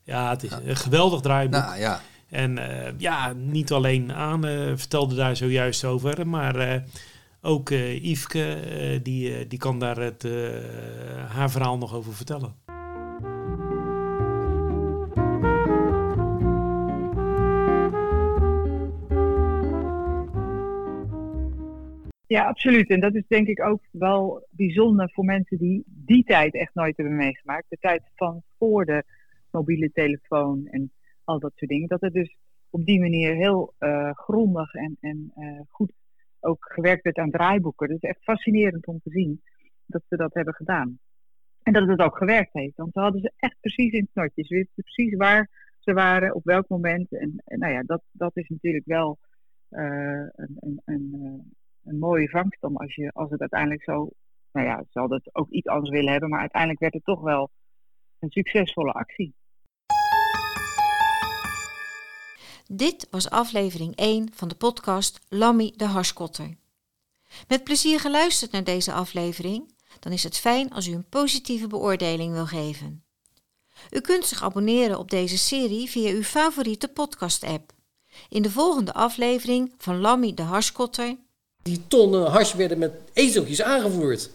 ja, 0.02 0.30
het 0.30 0.42
is 0.42 0.50
een 0.50 0.76
geweldig 0.76 1.20
draaiboek. 1.20 1.60
Nou 1.60 1.78
ja. 1.78 2.00
En 2.28 2.58
eh, 2.58 2.92
ja, 2.98 3.32
niet 3.32 3.72
alleen 3.72 4.12
aan 4.12 4.46
eh, 4.46 4.72
vertelde 4.74 5.14
daar 5.14 5.36
zojuist 5.36 5.84
over, 5.84 6.26
maar 6.26 6.56
eh, 6.56 6.80
ook 7.40 7.70
eh 7.70 8.04
Yveske, 8.04 8.54
eh, 8.54 9.00
die, 9.02 9.36
eh, 9.36 9.48
die 9.48 9.58
kan 9.58 9.78
daar 9.78 9.96
het, 9.96 10.24
eh, 10.24 10.32
haar 11.28 11.50
verhaal 11.50 11.78
nog 11.78 11.94
over 11.94 12.14
vertellen. 12.14 12.54
Ja, 22.36 22.44
absoluut. 22.44 22.90
En 22.90 23.00
dat 23.00 23.14
is 23.14 23.26
denk 23.28 23.46
ik 23.46 23.62
ook 23.62 23.82
wel 23.90 24.46
bijzonder 24.50 25.10
voor 25.12 25.24
mensen 25.24 25.58
die 25.58 25.82
die 25.86 26.24
tijd 26.24 26.54
echt 26.54 26.74
nooit 26.74 26.96
hebben 26.96 27.16
meegemaakt. 27.16 27.64
De 27.68 27.76
tijd 27.80 28.02
van 28.14 28.42
voor 28.58 28.84
de 28.84 29.04
mobiele 29.50 29.90
telefoon 29.92 30.66
en 30.66 30.92
al 31.24 31.38
dat 31.38 31.52
soort 31.54 31.70
dingen. 31.70 31.88
Dat 31.88 32.00
het 32.00 32.12
dus 32.12 32.36
op 32.70 32.84
die 32.84 33.00
manier 33.00 33.34
heel 33.34 33.74
eh, 33.78 34.10
grondig 34.12 34.74
en, 34.74 34.96
en 35.00 35.32
eh, 35.34 35.60
goed 35.68 35.92
ook 36.40 36.72
gewerkt 36.72 37.02
werd 37.02 37.16
aan 37.16 37.30
draaiboeken. 37.30 37.88
Dat 37.88 38.02
is 38.02 38.08
echt 38.08 38.22
fascinerend 38.22 38.86
om 38.86 39.00
te 39.02 39.10
zien 39.10 39.42
dat 39.86 40.02
ze 40.08 40.16
dat 40.16 40.34
hebben 40.34 40.54
gedaan. 40.54 40.98
En 41.62 41.72
dat 41.72 41.88
het 41.88 42.00
ook 42.00 42.16
gewerkt 42.16 42.52
heeft. 42.52 42.76
Want 42.76 42.92
ze 42.92 43.00
hadden 43.00 43.20
ze 43.20 43.32
echt 43.36 43.56
precies 43.60 43.92
in 43.92 44.00
het 44.00 44.12
knotje. 44.12 44.44
Ze 44.44 44.54
wisten 44.54 44.82
precies 44.82 45.16
waar 45.16 45.50
ze 45.78 45.92
waren, 45.92 46.34
op 46.34 46.44
welk 46.44 46.68
moment. 46.68 47.12
En, 47.12 47.42
nou 47.44 47.72
ja, 47.72 47.82
dat, 47.82 48.02
dat 48.12 48.36
is 48.36 48.48
natuurlijk 48.48 48.86
wel 48.86 49.18
eh, 49.68 50.26
een, 50.34 50.80
een, 50.84 51.54
een 51.86 51.98
mooie 51.98 52.28
vangst 52.28 52.62
om 52.62 52.76
als, 52.76 52.94
je, 52.94 53.10
als 53.12 53.30
het 53.30 53.40
uiteindelijk 53.40 53.82
zo. 53.82 54.08
Nou 54.52 54.66
ja, 54.66 54.84
hadden 54.92 55.16
het 55.24 55.34
ook 55.34 55.50
iets 55.50 55.66
anders 55.66 55.90
willen 55.90 56.10
hebben, 56.10 56.28
maar 56.28 56.40
uiteindelijk 56.40 56.80
werd 56.80 56.94
het 56.94 57.04
toch 57.04 57.20
wel 57.20 57.50
een 58.18 58.30
succesvolle 58.30 58.92
actie. 58.92 59.34
Dit 62.66 63.06
was 63.10 63.30
aflevering 63.30 63.96
1 63.96 64.32
van 64.32 64.48
de 64.48 64.54
podcast 64.54 65.26
Lammy 65.28 65.72
de 65.76 65.84
Harskotter. 65.84 66.56
Met 67.48 67.64
plezier 67.64 68.00
geluisterd 68.00 68.52
naar 68.52 68.64
deze 68.64 68.92
aflevering? 68.92 69.74
Dan 70.00 70.12
is 70.12 70.22
het 70.22 70.38
fijn 70.38 70.70
als 70.70 70.86
u 70.86 70.92
een 70.92 71.08
positieve 71.08 71.66
beoordeling 71.66 72.32
wil 72.32 72.46
geven. 72.46 73.04
U 73.90 74.00
kunt 74.00 74.24
zich 74.24 74.42
abonneren 74.42 74.98
op 74.98 75.10
deze 75.10 75.38
serie 75.38 75.90
via 75.90 76.10
uw 76.10 76.22
favoriete 76.22 76.88
podcast-app. 76.88 77.72
In 78.28 78.42
de 78.42 78.50
volgende 78.50 78.92
aflevering 78.92 79.74
van 79.78 80.00
Lammy 80.00 80.34
de 80.34 80.42
Harskotter 80.42 81.16
Die 81.66 81.80
tonnen 81.88 82.30
hash 82.30 82.54
werden 82.54 82.78
met 82.78 82.92
ezeltjes 83.12 83.62
aangevoerd. 83.62 84.30